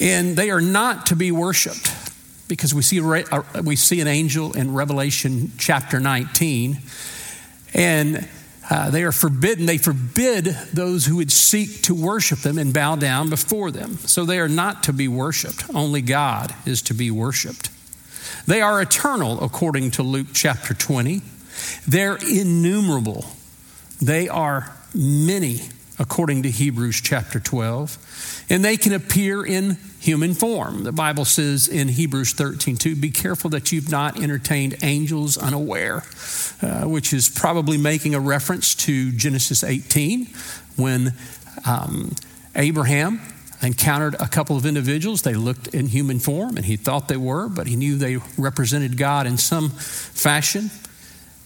And 0.00 0.36
they 0.36 0.50
are 0.50 0.60
not 0.60 1.06
to 1.06 1.16
be 1.16 1.32
worshiped 1.32 1.90
because 2.48 2.74
we 2.74 2.82
see, 2.82 3.00
uh, 3.00 3.42
we 3.64 3.76
see 3.76 4.00
an 4.00 4.08
angel 4.08 4.52
in 4.52 4.72
Revelation 4.72 5.52
chapter 5.58 5.98
19, 5.98 6.78
and 7.74 8.28
uh, 8.68 8.90
they 8.90 9.04
are 9.04 9.12
forbidden. 9.12 9.66
They 9.66 9.78
forbid 9.78 10.44
those 10.72 11.06
who 11.06 11.16
would 11.16 11.32
seek 11.32 11.82
to 11.82 11.94
worship 11.94 12.40
them 12.40 12.58
and 12.58 12.74
bow 12.74 12.96
down 12.96 13.30
before 13.30 13.70
them. 13.70 13.96
So 13.98 14.24
they 14.24 14.38
are 14.38 14.48
not 14.48 14.84
to 14.84 14.92
be 14.92 15.08
worshiped. 15.08 15.64
Only 15.74 16.02
God 16.02 16.54
is 16.64 16.82
to 16.82 16.94
be 16.94 17.10
worshiped. 17.10 17.70
They 18.46 18.60
are 18.60 18.80
eternal, 18.80 19.42
according 19.42 19.92
to 19.92 20.02
Luke 20.02 20.28
chapter 20.32 20.72
20. 20.72 21.20
They're 21.86 22.16
innumerable. 22.16 23.24
They 24.00 24.28
are 24.28 24.72
many, 24.94 25.62
according 25.98 26.44
to 26.44 26.50
Hebrews 26.50 27.00
chapter 27.02 27.40
12. 27.40 28.46
And 28.48 28.64
they 28.64 28.76
can 28.76 28.92
appear 28.92 29.44
in 29.44 29.78
human 29.98 30.34
form. 30.34 30.84
The 30.84 30.92
Bible 30.92 31.24
says 31.24 31.66
in 31.66 31.88
Hebrews 31.88 32.34
13, 32.34 32.76
2, 32.76 32.94
be 32.94 33.10
careful 33.10 33.50
that 33.50 33.72
you've 33.72 33.90
not 33.90 34.20
entertained 34.22 34.76
angels 34.82 35.36
unaware, 35.36 36.04
uh, 36.62 36.84
which 36.84 37.12
is 37.12 37.28
probably 37.28 37.78
making 37.78 38.14
a 38.14 38.20
reference 38.20 38.76
to 38.76 39.10
Genesis 39.10 39.64
18 39.64 40.28
when 40.76 41.14
um, 41.64 42.12
Abraham 42.54 43.20
encountered 43.62 44.14
a 44.20 44.28
couple 44.28 44.56
of 44.56 44.66
individuals. 44.66 45.22
They 45.22 45.34
looked 45.34 45.68
in 45.68 45.86
human 45.86 46.18
form, 46.18 46.56
and 46.56 46.64
he 46.64 46.76
thought 46.76 47.08
they 47.08 47.16
were, 47.16 47.48
but 47.48 47.66
he 47.66 47.76
knew 47.76 47.96
they 47.96 48.18
represented 48.36 48.96
God 48.96 49.26
in 49.26 49.38
some 49.38 49.70
fashion. 49.70 50.70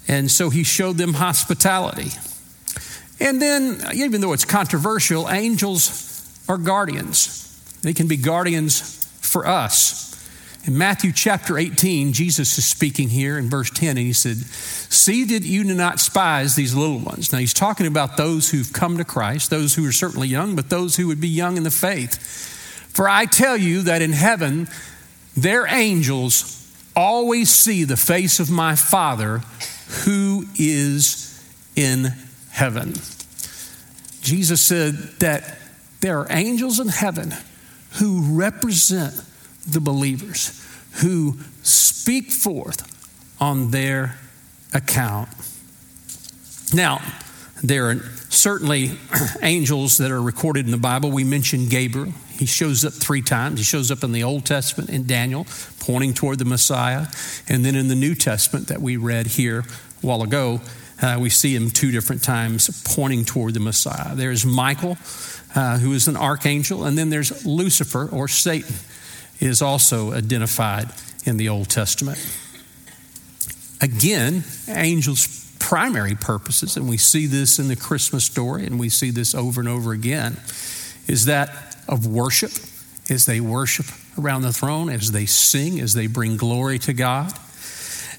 And 0.09 0.31
so 0.31 0.51
he 0.51 0.65
showed 0.65 0.97
them 0.97 1.15
hospitality. 1.15 2.11
And 3.21 3.41
then, 3.41 3.81
even 3.95 4.21
though 4.21 4.33
it's 4.33 4.45
controversial, 4.45 5.29
angels 5.31 6.43
are 6.49 6.57
guardians. 6.57 7.47
They 7.83 7.95
can 7.95 8.09
be 8.09 8.17
guardians 8.17 9.05
for 9.21 9.47
us. 9.47 10.10
In 10.67 10.77
Matthew 10.77 11.13
chapter 11.13 11.57
18, 11.57 12.13
Jesus 12.13 12.59
is 12.59 12.67
speaking 12.67 13.09
here 13.09 13.39
in 13.39 13.49
verse 13.49 13.71
10, 13.71 13.91
and 13.91 13.99
he 13.99 14.13
said, 14.13 14.37
See 14.37 15.25
that 15.25 15.43
you 15.43 15.65
do 15.65 15.73
not 15.73 15.95
despise 15.95 16.55
these 16.55 16.75
little 16.75 16.99
ones. 16.99 17.33
Now, 17.33 17.39
he's 17.39 17.55
talking 17.55 17.87
about 17.87 18.19
those 18.19 18.51
who've 18.51 18.71
come 18.71 18.99
to 18.99 19.05
Christ, 19.05 19.49
those 19.49 19.75
who 19.75 19.87
are 19.87 19.93
certainly 19.93 20.29
young, 20.29 20.57
but 20.57 20.69
those 20.69 20.97
who 20.97 21.07
would 21.07 21.21
be 21.21 21.29
young 21.29 21.57
in 21.57 21.63
the 21.63 21.71
faith. 21.71 22.19
For 22.93 23.09
I 23.09 23.25
tell 23.25 23.57
you 23.57 23.83
that 23.83 24.03
in 24.03 24.13
heaven, 24.13 24.69
their 25.35 25.67
angels 25.67 26.57
always 26.95 27.49
see 27.49 27.85
the 27.85 27.97
face 27.97 28.39
of 28.39 28.51
my 28.51 28.75
Father 28.75 29.39
who 30.05 30.45
is 30.59 31.43
in 31.75 32.13
heaven. 32.51 32.93
Jesus 34.21 34.61
said 34.61 34.95
that 35.21 35.59
there 36.03 36.19
are 36.19 36.27
angels 36.29 36.81
in 36.81 36.89
heaven 36.89 37.33
who 37.93 38.37
represent 38.37 39.15
the 39.67 39.81
believers 39.81 40.67
who 41.03 41.39
speak 41.63 42.31
forth 42.31 42.87
on 43.41 43.71
their 43.71 44.19
account. 44.73 45.29
Now, 46.73 47.01
there 47.63 47.91
are 47.91 47.97
certainly 48.29 48.93
angels 49.43 49.99
that 49.99 50.11
are 50.11 50.23
recorded 50.23 50.65
in 50.65 50.71
the 50.71 50.79
Bible. 50.79 51.11
We 51.11 51.25
mentioned 51.25 51.71
Gabriel. 51.71 52.13
He 52.39 52.47
shows 52.47 52.85
up 52.85 52.95
three 52.95 53.23
times. 53.23 53.59
He 53.59 53.65
shows 53.65 53.91
up 53.91 54.03
in 54.03 54.13
the 54.13 54.23
Old 54.23 54.47
Testament 54.47 54.89
in 54.89 55.07
Daniel, 55.07 55.47
pointing 55.79 56.15
toward 56.15 56.39
the 56.39 56.45
Messiah. 56.45 57.07
And 57.49 57.65
then 57.65 57.75
in 57.75 57.89
the 57.89 57.95
New 57.95 58.15
Testament 58.15 58.69
that 58.69 58.81
we 58.81 58.97
read 58.97 59.27
here 59.27 59.61
a 59.61 60.07
while 60.07 60.23
ago, 60.23 60.61
uh, 61.03 61.19
we 61.21 61.31
see 61.31 61.55
him 61.55 61.71
two 61.71 61.91
different 61.91 62.23
times 62.23 62.83
pointing 62.95 63.25
toward 63.25 63.55
the 63.55 63.61
Messiah. 63.61 64.15
There's 64.15 64.45
Michael, 64.45 64.97
uh, 65.55 65.79
who 65.79 65.93
is 65.93 66.09
an 66.09 66.17
archangel, 66.17 66.85
and 66.85 66.97
then 66.97 67.11
there's 67.11 67.45
Lucifer 67.45 68.09
or 68.11 68.29
Satan 68.29 68.75
is 69.41 69.63
also 69.63 70.13
identified 70.13 70.91
in 71.25 71.37
the 71.37 71.49
Old 71.49 71.69
Testament. 71.69 72.19
Again, 73.81 74.45
angels 74.69 75.41
primary 75.59 76.15
purposes, 76.15 76.77
and 76.77 76.89
we 76.89 76.97
see 76.97 77.27
this 77.27 77.59
in 77.59 77.69
the 77.69 77.77
Christmas 77.77 78.25
story, 78.25 78.67
and 78.67 78.79
we 78.79 78.89
see 78.89 79.11
this 79.11 79.35
over 79.35 79.61
and 79.61 79.69
over 79.69 79.93
again, 79.93 80.37
is 81.07 81.27
that 81.27 81.77
of 81.89 82.07
worship 82.07 82.53
as 83.09 83.27
they 83.27 83.41
worship 83.41 83.87
around 84.19 84.43
the 84.43 84.53
throne, 84.53 84.89
as 84.89 85.13
they 85.13 85.27
sing, 85.27 85.81
as 85.81 85.95
they 85.95 86.07
bring 86.07 86.37
glory 86.37 86.79
to 86.79 86.93
God, 86.93 87.33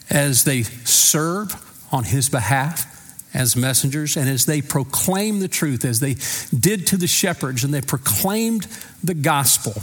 as 0.09 0.43
they 0.43 0.63
serve 0.63 1.55
on 1.91 2.03
His 2.03 2.29
behalf 2.29 2.87
as 3.33 3.55
messengers, 3.55 4.17
and 4.17 4.29
as 4.29 4.45
they 4.45 4.61
proclaim 4.61 5.39
the 5.39 5.47
truth, 5.47 5.85
as 5.85 5.99
they 6.01 6.15
did 6.57 6.87
to 6.87 6.97
the 6.97 7.07
shepherds, 7.07 7.63
and 7.63 7.73
they 7.73 7.81
proclaimed 7.81 8.67
the 9.03 9.13
gospel. 9.13 9.73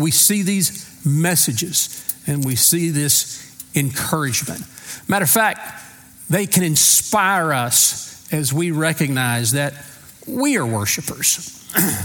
We 0.00 0.10
see 0.10 0.42
these 0.42 1.04
messages 1.04 2.14
and 2.26 2.44
we 2.44 2.56
see 2.56 2.90
this 2.90 3.46
encouragement. 3.74 4.62
Matter 5.08 5.24
of 5.24 5.30
fact, 5.30 5.60
they 6.28 6.46
can 6.46 6.62
inspire 6.62 7.52
us 7.52 8.32
as 8.32 8.52
we 8.52 8.70
recognize 8.70 9.52
that 9.52 9.74
we 10.26 10.56
are 10.56 10.66
worshipers. 10.66 11.56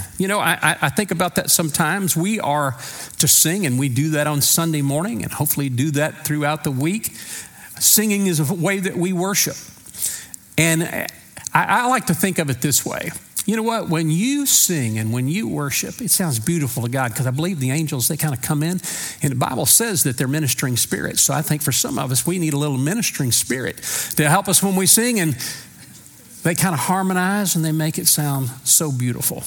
you 0.17 0.27
know, 0.27 0.39
I, 0.39 0.77
I, 0.81 0.89
think 0.89 1.11
about 1.11 1.35
that 1.35 1.49
sometimes. 1.49 2.15
We 2.15 2.39
are 2.39 2.71
to 3.17 3.27
sing, 3.27 3.65
and 3.65 3.79
we 3.79 3.89
do 3.89 4.11
that 4.11 4.27
on 4.27 4.41
Sunday 4.41 4.81
morning, 4.81 5.23
and 5.23 5.31
hopefully 5.31 5.69
do 5.69 5.91
that 5.91 6.25
throughout 6.25 6.63
the 6.63 6.71
week. 6.71 7.07
Singing 7.79 8.27
is 8.27 8.39
a 8.39 8.53
way 8.53 8.79
that 8.79 8.95
we 8.95 9.11
worship. 9.13 9.55
And 10.57 10.83
I, 10.83 11.07
I 11.53 11.87
like 11.87 12.05
to 12.07 12.13
think 12.13 12.39
of 12.39 12.49
it 12.49 12.61
this 12.61 12.85
way 12.85 13.09
you 13.45 13.55
know 13.55 13.63
what? 13.63 13.89
When 13.89 14.09
you 14.09 14.45
sing 14.45 14.97
and 14.97 15.13
when 15.13 15.27
you 15.27 15.47
worship, 15.47 16.01
it 16.01 16.09
sounds 16.09 16.39
beautiful 16.39 16.83
to 16.83 16.89
God 16.89 17.11
because 17.11 17.27
I 17.27 17.31
believe 17.31 17.59
the 17.59 17.71
angels, 17.71 18.07
they 18.07 18.17
kind 18.17 18.33
of 18.33 18.41
come 18.41 18.63
in, 18.63 18.81
and 19.21 19.31
the 19.31 19.35
Bible 19.35 19.67
says 19.67 20.03
that 20.03 20.17
they're 20.17 20.27
ministering 20.27 20.77
spirits. 20.77 21.21
So 21.21 21.33
I 21.33 21.43
think 21.43 21.61
for 21.61 21.71
some 21.71 21.99
of 21.99 22.11
us, 22.11 22.25
we 22.25 22.39
need 22.39 22.53
a 22.53 22.57
little 22.57 22.77
ministering 22.77 23.31
spirit 23.31 23.77
to 24.15 24.27
help 24.27 24.47
us 24.47 24.63
when 24.63 24.75
we 24.75 24.87
sing, 24.87 25.19
and 25.19 25.37
they 26.41 26.55
kind 26.55 26.73
of 26.73 26.79
harmonize 26.79 27.55
and 27.55 27.63
they 27.63 27.71
make 27.71 27.97
it 27.97 28.07
sound 28.07 28.49
so 28.63 28.91
beautiful. 28.91 29.43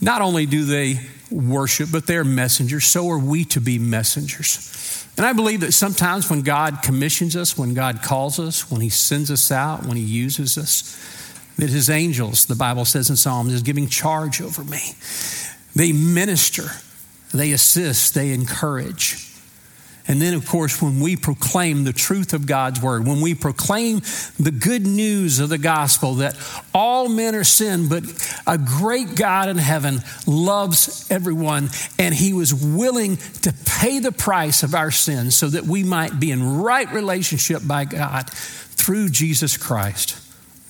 Not 0.00 0.20
only 0.20 0.46
do 0.46 0.64
they 0.64 1.00
worship, 1.30 1.90
but 1.92 2.06
they're 2.06 2.24
messengers. 2.24 2.84
So 2.84 3.08
are 3.10 3.18
we 3.18 3.44
to 3.46 3.60
be 3.60 3.78
messengers. 3.78 5.06
And 5.16 5.26
I 5.26 5.32
believe 5.32 5.60
that 5.60 5.72
sometimes 5.72 6.30
when 6.30 6.42
God 6.42 6.80
commissions 6.82 7.36
us, 7.36 7.56
when 7.56 7.74
God 7.74 8.02
calls 8.02 8.38
us, 8.38 8.70
when 8.70 8.80
He 8.80 8.88
sends 8.88 9.30
us 9.30 9.50
out, 9.52 9.84
when 9.84 9.96
He 9.96 10.02
uses 10.02 10.56
us, 10.56 10.98
that 11.56 11.70
his 11.70 11.90
angels, 11.90 12.46
the 12.46 12.56
Bible 12.56 12.84
says 12.84 13.10
in 13.10 13.16
Psalms, 13.16 13.52
is 13.52 13.62
giving 13.62 13.88
charge 13.88 14.40
over 14.40 14.64
me. 14.64 14.80
They 15.74 15.92
minister, 15.92 16.70
they 17.32 17.52
assist, 17.52 18.14
they 18.14 18.32
encourage. 18.32 19.28
And 20.08 20.20
then, 20.20 20.34
of 20.34 20.46
course, 20.46 20.82
when 20.82 20.98
we 20.98 21.14
proclaim 21.16 21.84
the 21.84 21.92
truth 21.92 22.32
of 22.32 22.44
God's 22.44 22.82
word, 22.82 23.06
when 23.06 23.20
we 23.20 23.34
proclaim 23.34 24.00
the 24.38 24.50
good 24.50 24.84
news 24.84 25.38
of 25.38 25.48
the 25.48 25.58
gospel 25.58 26.14
that 26.16 26.36
all 26.74 27.08
men 27.08 27.36
are 27.36 27.44
sin, 27.44 27.88
but 27.88 28.02
a 28.46 28.58
great 28.58 29.14
God 29.14 29.48
in 29.48 29.58
heaven 29.58 30.00
loves 30.26 31.06
everyone, 31.08 31.70
and 32.00 32.14
he 32.14 32.32
was 32.32 32.52
willing 32.52 33.16
to 33.16 33.54
pay 33.64 34.00
the 34.00 34.12
price 34.12 34.64
of 34.64 34.74
our 34.74 34.90
sins 34.90 35.36
so 35.36 35.48
that 35.48 35.64
we 35.64 35.84
might 35.84 36.18
be 36.18 36.32
in 36.32 36.58
right 36.60 36.90
relationship 36.92 37.62
by 37.64 37.84
God 37.84 38.28
through 38.28 39.08
Jesus 39.08 39.56
Christ. 39.56 40.21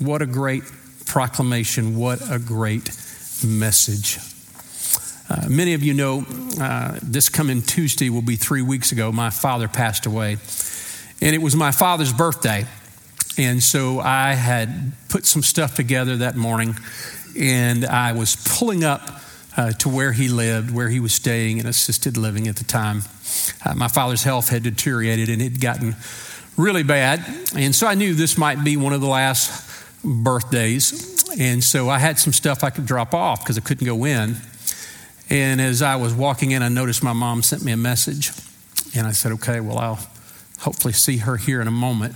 What 0.02 0.20
a 0.20 0.26
great 0.26 0.64
proclamation. 1.06 1.96
What 1.96 2.20
a 2.28 2.40
great 2.40 2.90
message. 3.44 4.18
Uh, 5.30 5.48
many 5.48 5.74
of 5.74 5.82
you 5.84 5.94
know 5.94 6.26
uh, 6.60 6.98
this 7.02 7.28
coming 7.28 7.62
Tuesday 7.62 8.10
will 8.10 8.22
be 8.22 8.34
three 8.34 8.62
weeks 8.62 8.90
ago. 8.90 9.12
My 9.12 9.30
father 9.30 9.68
passed 9.68 10.06
away, 10.06 10.38
and 11.20 11.34
it 11.36 11.40
was 11.40 11.54
my 11.54 11.70
father's 11.70 12.12
birthday. 12.12 12.66
And 13.38 13.62
so 13.62 14.00
I 14.00 14.32
had 14.34 14.92
put 15.08 15.24
some 15.24 15.42
stuff 15.42 15.76
together 15.76 16.16
that 16.16 16.34
morning, 16.34 16.74
and 17.38 17.84
I 17.84 18.10
was 18.10 18.34
pulling 18.58 18.82
up 18.82 19.08
uh, 19.56 19.70
to 19.72 19.88
where 19.88 20.10
he 20.10 20.26
lived, 20.26 20.74
where 20.74 20.88
he 20.88 20.98
was 20.98 21.14
staying 21.14 21.58
in 21.58 21.66
assisted 21.66 22.16
living 22.16 22.48
at 22.48 22.56
the 22.56 22.64
time. 22.64 23.02
Uh, 23.64 23.74
my 23.74 23.88
father's 23.88 24.24
health 24.24 24.48
had 24.48 24.64
deteriorated 24.64 25.28
and 25.28 25.40
it 25.40 25.52
had 25.52 25.60
gotten 25.60 25.94
really 26.56 26.82
bad. 26.82 27.24
And 27.54 27.74
so 27.74 27.86
I 27.86 27.94
knew 27.94 28.14
this 28.14 28.36
might 28.36 28.64
be 28.64 28.76
one 28.76 28.92
of 28.92 29.00
the 29.00 29.06
last 29.06 29.71
birthdays. 30.04 31.24
And 31.38 31.62
so 31.62 31.88
I 31.88 31.98
had 31.98 32.18
some 32.18 32.32
stuff 32.32 32.64
I 32.64 32.70
could 32.70 32.86
drop 32.86 33.14
off 33.14 33.40
because 33.40 33.56
I 33.56 33.60
couldn't 33.60 33.86
go 33.86 34.04
in. 34.04 34.36
And 35.30 35.60
as 35.60 35.80
I 35.82 35.96
was 35.96 36.12
walking 36.12 36.50
in, 36.50 36.62
I 36.62 36.68
noticed 36.68 37.02
my 37.02 37.12
mom 37.12 37.42
sent 37.42 37.64
me 37.64 37.72
a 37.72 37.76
message. 37.76 38.32
And 38.94 39.06
I 39.06 39.12
said, 39.12 39.32
okay, 39.32 39.60
well, 39.60 39.78
I'll 39.78 40.00
hopefully 40.58 40.92
see 40.92 41.18
her 41.18 41.36
here 41.36 41.60
in 41.60 41.68
a 41.68 41.72
moment. 41.72 42.14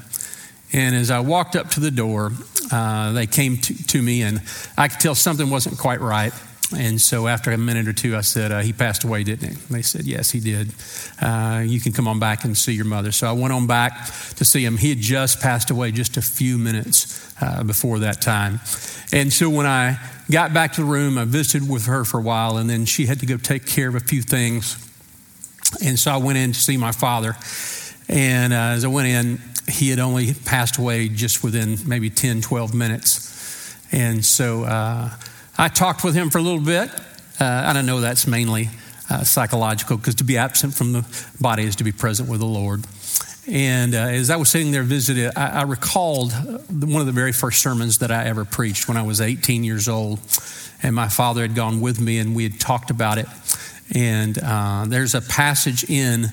And 0.72 0.94
as 0.94 1.10
I 1.10 1.20
walked 1.20 1.56
up 1.56 1.70
to 1.70 1.80
the 1.80 1.90
door, 1.90 2.32
uh, 2.70 3.12
they 3.12 3.26
came 3.26 3.56
to, 3.58 3.86
to, 3.86 4.02
me, 4.02 4.22
and 4.22 4.42
I 4.76 4.88
could 4.88 5.00
tell 5.00 5.14
something 5.14 5.48
wasn't 5.48 5.78
quite 5.78 6.00
right. 6.00 6.32
And 6.74 7.00
so 7.00 7.28
after 7.28 7.52
a 7.52 7.58
minute 7.58 7.86
or 7.86 7.92
two, 7.92 8.16
I 8.16 8.22
said, 8.22 8.50
uh, 8.50 8.60
He 8.60 8.72
passed 8.72 9.04
away, 9.04 9.22
didn't 9.22 9.50
he? 9.50 9.54
They 9.72 9.82
said, 9.82 10.04
Yes, 10.04 10.30
he 10.30 10.40
did. 10.40 10.72
Uh, 11.20 11.62
you 11.64 11.80
can 11.80 11.92
come 11.92 12.08
on 12.08 12.18
back 12.18 12.44
and 12.44 12.56
see 12.56 12.72
your 12.72 12.86
mother. 12.86 13.12
So 13.12 13.28
I 13.28 13.32
went 13.32 13.52
on 13.52 13.66
back 13.66 14.06
to 14.36 14.44
see 14.44 14.64
him. 14.64 14.76
He 14.76 14.88
had 14.88 14.98
just 14.98 15.40
passed 15.40 15.70
away 15.70 15.92
just 15.92 16.16
a 16.16 16.22
few 16.22 16.58
minutes 16.58 17.34
uh, 17.40 17.62
before 17.62 18.00
that 18.00 18.20
time. 18.20 18.60
And 19.12 19.32
so 19.32 19.48
when 19.48 19.66
I 19.66 19.98
got 20.30 20.52
back 20.52 20.72
to 20.72 20.80
the 20.80 20.86
room, 20.86 21.18
I 21.18 21.24
visited 21.24 21.68
with 21.68 21.86
her 21.86 22.04
for 22.04 22.18
a 22.18 22.22
while, 22.22 22.56
and 22.56 22.68
then 22.68 22.84
she 22.84 23.06
had 23.06 23.20
to 23.20 23.26
go 23.26 23.36
take 23.36 23.66
care 23.66 23.88
of 23.88 23.94
a 23.94 24.00
few 24.00 24.22
things. 24.22 24.82
And 25.84 25.98
so 25.98 26.10
I 26.10 26.16
went 26.16 26.38
in 26.38 26.52
to 26.52 26.58
see 26.58 26.76
my 26.76 26.92
father. 26.92 27.36
And 28.08 28.52
uh, 28.52 28.74
as 28.74 28.84
I 28.84 28.88
went 28.88 29.08
in, 29.08 29.40
he 29.68 29.90
had 29.90 29.98
only 29.98 30.32
passed 30.34 30.78
away 30.78 31.08
just 31.08 31.44
within 31.44 31.76
maybe 31.86 32.10
10, 32.10 32.40
12 32.40 32.74
minutes. 32.74 33.76
And 33.92 34.24
so, 34.24 34.64
uh, 34.64 35.10
I 35.58 35.68
talked 35.68 36.04
with 36.04 36.14
him 36.14 36.28
for 36.28 36.38
a 36.38 36.42
little 36.42 36.60
bit. 36.60 36.90
Uh, 37.40 37.44
and 37.44 37.78
I 37.78 37.82
know 37.82 38.00
that's 38.00 38.26
mainly 38.26 38.70
uh, 39.10 39.22
psychological 39.22 39.96
because 39.96 40.16
to 40.16 40.24
be 40.24 40.36
absent 40.36 40.74
from 40.74 40.92
the 40.92 41.26
body 41.40 41.64
is 41.64 41.76
to 41.76 41.84
be 41.84 41.92
present 41.92 42.28
with 42.28 42.40
the 42.40 42.46
Lord. 42.46 42.84
And 43.48 43.94
uh, 43.94 43.98
as 43.98 44.30
I 44.30 44.36
was 44.36 44.50
sitting 44.50 44.72
there 44.72 44.82
visiting, 44.82 45.30
I, 45.36 45.60
I, 45.60 45.62
recalled 45.62 46.32
one 46.32 47.00
of 47.00 47.06
the 47.06 47.12
very 47.12 47.32
first 47.32 47.62
sermons 47.62 47.98
that 47.98 48.10
I 48.10 48.24
ever 48.24 48.44
preached 48.44 48.88
when 48.88 48.96
I 48.96 49.02
was 49.02 49.20
18 49.20 49.64
years 49.64 49.88
old. 49.88 50.18
And 50.82 50.94
my 50.94 51.08
father 51.08 51.42
had 51.42 51.54
gone 51.54 51.80
with 51.80 52.00
me 52.00 52.18
and 52.18 52.34
we 52.34 52.42
had 52.42 52.58
talked 52.58 52.90
about 52.90 53.18
it. 53.18 53.26
And 53.94 54.36
uh, 54.42 54.86
there's 54.88 55.14
a 55.14 55.20
passage 55.20 55.84
in 55.88 56.26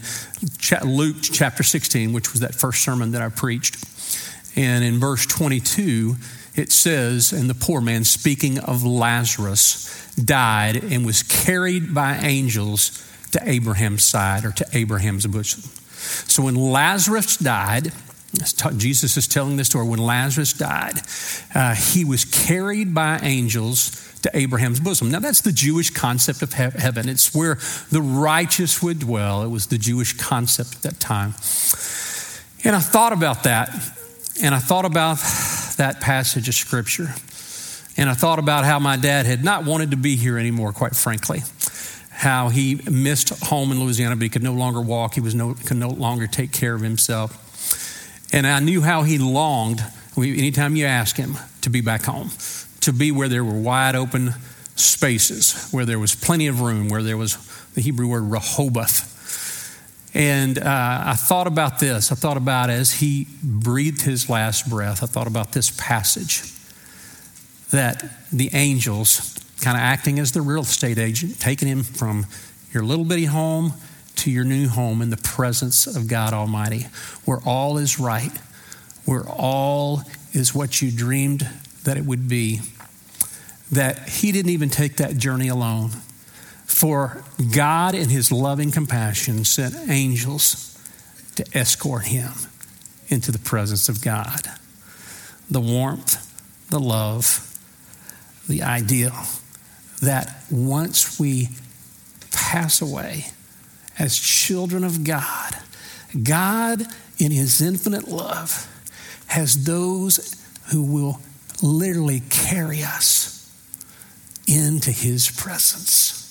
Luke 0.83 1.17
chapter 1.21 1.61
16, 1.63 2.13
which 2.13 2.31
was 2.31 2.41
that 2.41 2.55
first 2.55 2.81
sermon 2.81 3.11
that 3.11 3.21
I 3.21 3.29
preached. 3.29 3.77
And 4.55 4.83
in 4.83 4.99
verse 4.99 5.25
22, 5.27 6.15
it 6.55 6.71
says, 6.71 7.33
and 7.33 7.49
the 7.49 7.55
poor 7.55 7.81
man, 7.81 8.03
speaking 8.03 8.59
of 8.59 8.83
Lazarus, 8.83 10.13
died 10.15 10.75
and 10.75 11.05
was 11.05 11.23
carried 11.23 11.93
by 11.93 12.17
angels 12.17 13.03
to 13.31 13.41
Abraham's 13.49 14.03
side 14.03 14.45
or 14.45 14.51
to 14.51 14.65
Abraham's 14.73 15.25
bosom. 15.25 15.63
So 16.29 16.43
when 16.43 16.55
Lazarus 16.55 17.37
died, 17.37 17.91
Jesus 18.77 19.15
is 19.17 19.27
telling 19.27 19.57
this 19.57 19.67
story. 19.67 19.87
When 19.87 19.99
Lazarus 19.99 20.53
died, 20.53 21.01
uh, 21.53 21.75
he 21.75 22.03
was 22.03 22.25
carried 22.25 22.93
by 22.93 23.19
angels 23.21 23.99
to 24.21 24.35
Abraham's 24.35 24.79
bosom. 24.79 25.11
Now, 25.11 25.19
that's 25.19 25.41
the 25.41 25.51
Jewish 25.51 25.89
concept 25.89 26.41
of 26.41 26.53
heaven. 26.53 27.09
It's 27.09 27.35
where 27.35 27.59
the 27.91 28.01
righteous 28.01 28.81
would 28.81 28.99
dwell. 28.99 29.43
It 29.43 29.49
was 29.49 29.67
the 29.67 29.77
Jewish 29.77 30.13
concept 30.13 30.75
at 30.75 30.81
that 30.83 30.99
time. 30.99 31.35
And 32.63 32.75
I 32.75 32.79
thought 32.79 33.13
about 33.13 33.43
that, 33.43 33.69
and 34.41 34.55
I 34.55 34.59
thought 34.59 34.85
about 34.85 35.19
that 35.77 36.01
passage 36.01 36.47
of 36.47 36.55
Scripture. 36.55 37.13
And 37.95 38.09
I 38.09 38.13
thought 38.13 38.39
about 38.39 38.65
how 38.65 38.79
my 38.79 38.97
dad 38.97 39.25
had 39.25 39.43
not 39.43 39.65
wanted 39.65 39.91
to 39.91 39.97
be 39.97 40.15
here 40.15 40.37
anymore, 40.37 40.73
quite 40.73 40.95
frankly. 40.95 41.41
How 42.09 42.49
he 42.49 42.81
missed 42.89 43.29
home 43.43 43.71
in 43.71 43.79
Louisiana, 43.79 44.15
but 44.15 44.23
he 44.23 44.29
could 44.29 44.43
no 44.43 44.53
longer 44.53 44.81
walk. 44.81 45.15
He 45.15 45.21
was 45.21 45.35
no, 45.35 45.53
could 45.53 45.77
no 45.77 45.89
longer 45.89 46.27
take 46.27 46.51
care 46.51 46.73
of 46.73 46.81
himself. 46.81 47.39
And 48.33 48.47
I 48.47 48.59
knew 48.59 48.81
how 48.81 49.03
he 49.03 49.17
longed, 49.19 49.83
anytime 50.17 50.75
you 50.75 50.85
ask 50.85 51.17
him, 51.17 51.37
to 51.61 51.69
be 51.69 51.81
back 51.81 52.03
home, 52.03 52.31
to 52.81 52.91
be 52.91 53.11
where 53.11 53.27
there 53.27 53.43
were 53.43 53.59
wide 53.59 53.95
open 53.95 54.33
spaces, 54.75 55.69
where 55.71 55.85
there 55.85 55.99
was 55.99 56.15
plenty 56.15 56.47
of 56.47 56.61
room, 56.61 56.89
where 56.89 57.03
there 57.03 57.17
was 57.17 57.37
the 57.75 57.81
Hebrew 57.81 58.07
word 58.07 58.23
Rehoboth, 58.23 59.12
and 60.13 60.59
uh, 60.59 61.03
I 61.05 61.15
thought 61.15 61.47
about 61.47 61.79
this. 61.79 62.11
I 62.11 62.15
thought 62.15 62.37
about 62.37 62.69
as 62.69 62.91
he 62.91 63.27
breathed 63.41 64.03
his 64.03 64.29
last 64.29 64.69
breath, 64.69 65.01
I 65.01 65.07
thought 65.07 65.27
about 65.27 65.53
this 65.53 65.71
passage 65.71 66.43
that 67.71 68.03
the 68.31 68.51
angels, 68.53 69.35
kind 69.61 69.75
of 69.75 69.81
acting 69.81 70.19
as 70.19 70.31
the 70.31 70.41
real 70.41 70.61
estate 70.61 70.99
agent, 70.99 71.39
taking 71.39 71.67
him 71.67 71.81
from 71.81 72.27
your 72.71 72.83
little 72.83 73.05
bitty 73.05 73.25
home 73.25 73.73
to 74.17 74.29
your 74.29 74.43
new 74.43 74.67
home 74.67 75.01
in 75.01 75.09
the 75.09 75.17
presence 75.17 75.87
of 75.87 76.07
God 76.07 76.33
Almighty, 76.33 76.85
where 77.25 77.39
all 77.43 77.79
is 77.79 77.99
right, 77.99 78.31
where 79.05 79.27
all 79.27 80.03
is 80.33 80.53
what 80.53 80.81
you 80.81 80.91
dreamed 80.91 81.49
that 81.83 81.97
it 81.97 82.05
would 82.05 82.29
be. 82.29 82.61
That 83.71 84.07
he 84.07 84.31
didn't 84.31 84.51
even 84.51 84.69
take 84.69 84.97
that 84.97 85.17
journey 85.17 85.47
alone 85.47 85.91
for 86.65 87.23
God, 87.55 87.95
in 87.95 88.09
his 88.09 88.31
loving 88.31 88.71
compassion, 88.71 89.45
sent 89.45 89.75
angels 89.89 90.77
to 91.35 91.45
escort 91.57 92.05
him 92.05 92.31
into 93.07 93.31
the 93.31 93.39
presence 93.39 93.89
of 93.89 94.01
God. 94.01 94.41
The 95.49 95.61
warmth, 95.61 96.19
the 96.69 96.79
love, 96.79 97.57
the 98.47 98.63
ideal 98.63 99.13
that 100.01 100.43
once 100.51 101.19
we 101.19 101.49
pass 102.31 102.81
away 102.81 103.27
as 103.97 104.17
children 104.17 104.83
of 104.83 105.03
God, 105.03 105.55
God, 106.21 106.85
in 107.17 107.31
His 107.31 107.61
infinite 107.61 108.07
love, 108.07 108.69
has 109.27 109.65
those 109.65 110.35
who 110.71 110.83
will 110.83 111.19
literally 111.61 112.21
carry 112.29 112.83
us 112.83 113.49
into 114.47 114.91
His 114.91 115.29
presence. 115.29 116.22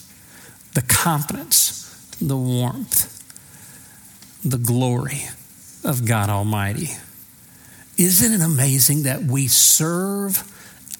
The 0.75 0.83
confidence, 0.83 2.17
the 2.21 2.37
warmth, 2.37 3.09
the 4.45 4.59
glory 4.59 5.23
of 5.85 6.05
God 6.07 6.31
Almighty. 6.31 6.89
Isn't 7.99 8.33
it 8.33 8.45
amazing 8.45 9.03
that 9.03 9.23
we 9.23 9.49
serve 9.49 10.43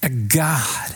a 0.03 0.09
God 0.09 0.95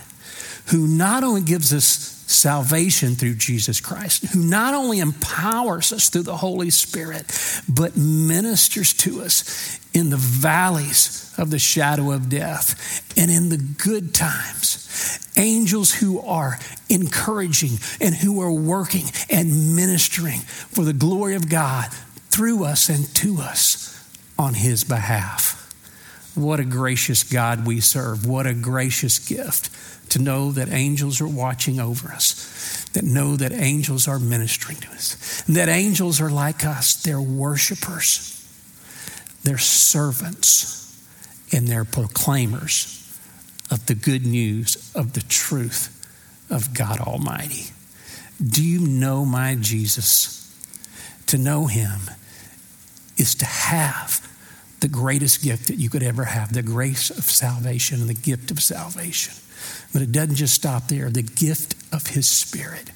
who 0.66 0.86
not 0.86 1.24
only 1.24 1.40
gives 1.40 1.72
us 1.72 2.14
salvation 2.28 3.14
through 3.14 3.34
Jesus 3.34 3.80
Christ, 3.80 4.26
who 4.26 4.44
not 4.44 4.74
only 4.74 4.98
empowers 4.98 5.92
us 5.92 6.10
through 6.10 6.24
the 6.24 6.36
Holy 6.36 6.70
Spirit, 6.70 7.24
but 7.68 7.96
ministers 7.96 8.92
to 8.92 9.22
us 9.22 9.80
in 9.94 10.10
the 10.10 10.18
valleys 10.18 11.34
of 11.38 11.50
the 11.50 11.58
shadow 11.58 12.12
of 12.12 12.28
death 12.28 13.02
and 13.16 13.30
in 13.30 13.48
the 13.48 13.56
good 13.56 14.14
times. 14.14 15.27
Angels 15.38 15.94
who 15.94 16.20
are 16.20 16.58
encouraging 16.90 17.78
and 18.00 18.14
who 18.14 18.40
are 18.42 18.52
working 18.52 19.04
and 19.30 19.76
ministering 19.76 20.40
for 20.40 20.84
the 20.84 20.92
glory 20.92 21.36
of 21.36 21.48
God 21.48 21.90
through 22.28 22.64
us 22.64 22.88
and 22.88 23.06
to 23.16 23.38
us 23.38 23.94
on 24.38 24.54
His 24.54 24.84
behalf. 24.84 25.54
What 26.34 26.60
a 26.60 26.64
gracious 26.64 27.22
God 27.22 27.66
we 27.66 27.80
serve. 27.80 28.26
What 28.26 28.46
a 28.46 28.54
gracious 28.54 29.18
gift 29.18 29.70
to 30.10 30.18
know 30.18 30.52
that 30.52 30.68
angels 30.70 31.20
are 31.20 31.28
watching 31.28 31.78
over 31.80 32.08
us, 32.08 32.84
that 32.92 33.04
know 33.04 33.36
that 33.36 33.52
angels 33.52 34.08
are 34.08 34.18
ministering 34.18 34.78
to 34.78 34.88
us, 34.88 35.46
and 35.46 35.56
that 35.56 35.68
angels 35.68 36.20
are 36.20 36.30
like 36.30 36.64
us. 36.64 37.02
They're 37.02 37.20
worshipers, 37.20 38.34
they're 39.44 39.58
servants, 39.58 40.76
and 41.52 41.68
they're 41.68 41.84
proclaimers 41.84 42.97
of 43.70 43.86
the 43.86 43.94
good 43.94 44.24
news 44.26 44.92
of 44.94 45.12
the 45.12 45.20
truth 45.20 45.94
of 46.50 46.74
God 46.74 47.00
Almighty. 47.00 47.66
Do 48.44 48.64
you 48.64 48.80
know 48.80 49.24
my 49.24 49.56
Jesus? 49.56 50.34
To 51.26 51.38
know 51.38 51.66
him 51.66 52.00
is 53.18 53.34
to 53.36 53.44
have 53.44 54.26
the 54.80 54.88
greatest 54.88 55.42
gift 55.42 55.66
that 55.66 55.76
you 55.76 55.90
could 55.90 56.02
ever 56.02 56.24
have 56.24 56.52
the 56.52 56.62
grace 56.62 57.10
of 57.10 57.24
salvation 57.24 58.00
and 58.00 58.08
the 58.08 58.14
gift 58.14 58.50
of 58.50 58.60
salvation. 58.60 59.34
But 59.92 60.02
it 60.02 60.12
doesn't 60.12 60.36
just 60.36 60.54
stop 60.54 60.88
there. 60.88 61.10
The 61.10 61.22
gift 61.22 61.74
of 61.92 62.08
His 62.08 62.28
Spirit 62.28 62.92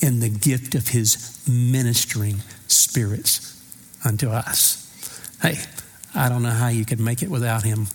and 0.00 0.22
the 0.22 0.28
gift 0.28 0.74
of 0.74 0.88
His 0.88 1.42
ministering 1.48 2.36
spirits 2.68 3.60
unto 4.04 4.30
us. 4.30 4.82
Hey, 5.42 5.58
I 6.14 6.28
don't 6.28 6.42
know 6.42 6.50
how 6.50 6.68
you 6.68 6.84
could 6.84 7.00
make 7.00 7.22
it 7.22 7.30
without 7.30 7.64
Him, 7.64 7.88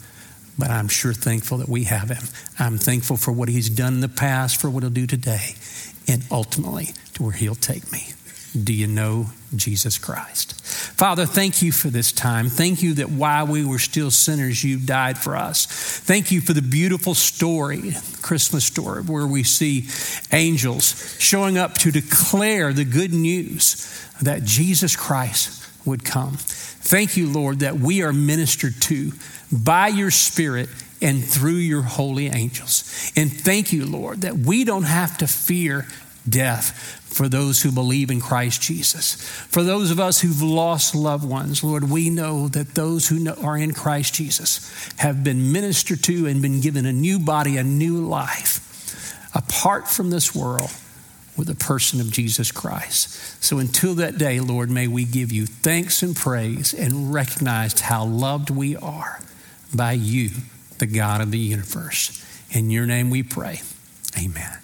but 0.57 0.69
I'm 0.69 0.87
sure 0.87 1.13
thankful 1.13 1.57
that 1.59 1.69
we 1.69 1.85
have 1.85 2.09
Him. 2.09 2.23
I'm 2.59 2.77
thankful 2.77 3.17
for 3.17 3.31
what 3.31 3.49
He's 3.49 3.69
done 3.69 3.95
in 3.95 4.01
the 4.01 4.09
past, 4.09 4.59
for 4.59 4.69
what 4.69 4.83
He'll 4.83 4.89
do 4.89 5.07
today, 5.07 5.55
and 6.07 6.23
ultimately 6.31 6.89
to 7.13 7.23
where 7.23 7.31
He'll 7.31 7.55
take 7.55 7.91
me. 7.91 8.07
Do 8.53 8.73
you 8.73 8.87
know 8.87 9.27
Jesus 9.55 9.97
Christ? 9.97 10.59
Father, 10.65 11.25
thank 11.25 11.61
you 11.61 11.71
for 11.71 11.87
this 11.87 12.11
time. 12.11 12.49
Thank 12.49 12.83
you 12.83 12.95
that 12.95 13.09
while 13.09 13.47
we 13.47 13.65
were 13.65 13.79
still 13.79 14.11
sinners, 14.11 14.63
you 14.63 14.77
died 14.77 15.17
for 15.17 15.37
us. 15.37 15.65
Thank 15.65 16.31
you 16.31 16.41
for 16.41 16.51
the 16.51 16.61
beautiful 16.61 17.15
story, 17.15 17.93
Christmas 18.21 18.65
story, 18.65 19.03
where 19.03 19.25
we 19.25 19.43
see 19.43 19.87
angels 20.33 21.15
showing 21.19 21.57
up 21.57 21.75
to 21.75 21.91
declare 21.91 22.73
the 22.73 22.83
good 22.83 23.13
news 23.13 23.87
that 24.21 24.43
Jesus 24.43 24.95
Christ 24.97 25.61
would 25.85 26.03
come. 26.03 26.35
Thank 26.37 27.17
you, 27.17 27.27
Lord, 27.31 27.59
that 27.59 27.75
we 27.75 28.01
are 28.03 28.13
ministered 28.13 28.81
to 28.83 29.11
by 29.51 29.87
your 29.87 30.11
Spirit 30.11 30.69
and 31.01 31.23
through 31.23 31.53
your 31.53 31.81
holy 31.81 32.27
angels. 32.27 33.11
And 33.15 33.31
thank 33.31 33.73
you, 33.73 33.85
Lord, 33.85 34.21
that 34.21 34.37
we 34.37 34.63
don't 34.63 34.83
have 34.83 35.17
to 35.19 35.27
fear 35.27 35.87
death 36.27 36.99
for 37.11 37.27
those 37.27 37.61
who 37.61 37.71
believe 37.71 38.09
in 38.09 38.21
Christ 38.21 38.61
Jesus. 38.61 39.15
For 39.15 39.63
those 39.63 39.91
of 39.91 39.99
us 39.99 40.21
who've 40.21 40.41
lost 40.41 40.95
loved 40.95 41.27
ones, 41.27 41.63
Lord, 41.63 41.89
we 41.89 42.09
know 42.09 42.47
that 42.49 42.75
those 42.75 43.09
who 43.09 43.33
are 43.43 43.57
in 43.57 43.73
Christ 43.73 44.13
Jesus 44.13 44.93
have 44.97 45.23
been 45.23 45.51
ministered 45.51 46.03
to 46.03 46.27
and 46.27 46.41
been 46.41 46.61
given 46.61 46.85
a 46.85 46.93
new 46.93 47.19
body, 47.19 47.57
a 47.57 47.63
new 47.63 47.97
life, 47.97 49.29
apart 49.35 49.87
from 49.87 50.09
this 50.09 50.33
world 50.33 50.71
with 51.41 51.47
the 51.47 51.65
person 51.65 51.99
of 51.99 52.11
Jesus 52.11 52.51
Christ. 52.51 53.09
So 53.43 53.57
until 53.57 53.95
that 53.95 54.19
day, 54.19 54.39
Lord, 54.39 54.69
may 54.69 54.87
we 54.87 55.05
give 55.05 55.31
you 55.31 55.47
thanks 55.47 56.03
and 56.03 56.15
praise 56.15 56.71
and 56.71 57.11
recognize 57.11 57.81
how 57.81 58.05
loved 58.05 58.51
we 58.51 58.75
are 58.75 59.19
by 59.73 59.93
you, 59.93 60.29
the 60.77 60.85
God 60.85 61.19
of 61.19 61.31
the 61.31 61.39
universe. 61.39 62.23
In 62.51 62.69
your 62.69 62.85
name 62.85 63.09
we 63.09 63.23
pray. 63.23 63.61
Amen. 64.15 64.60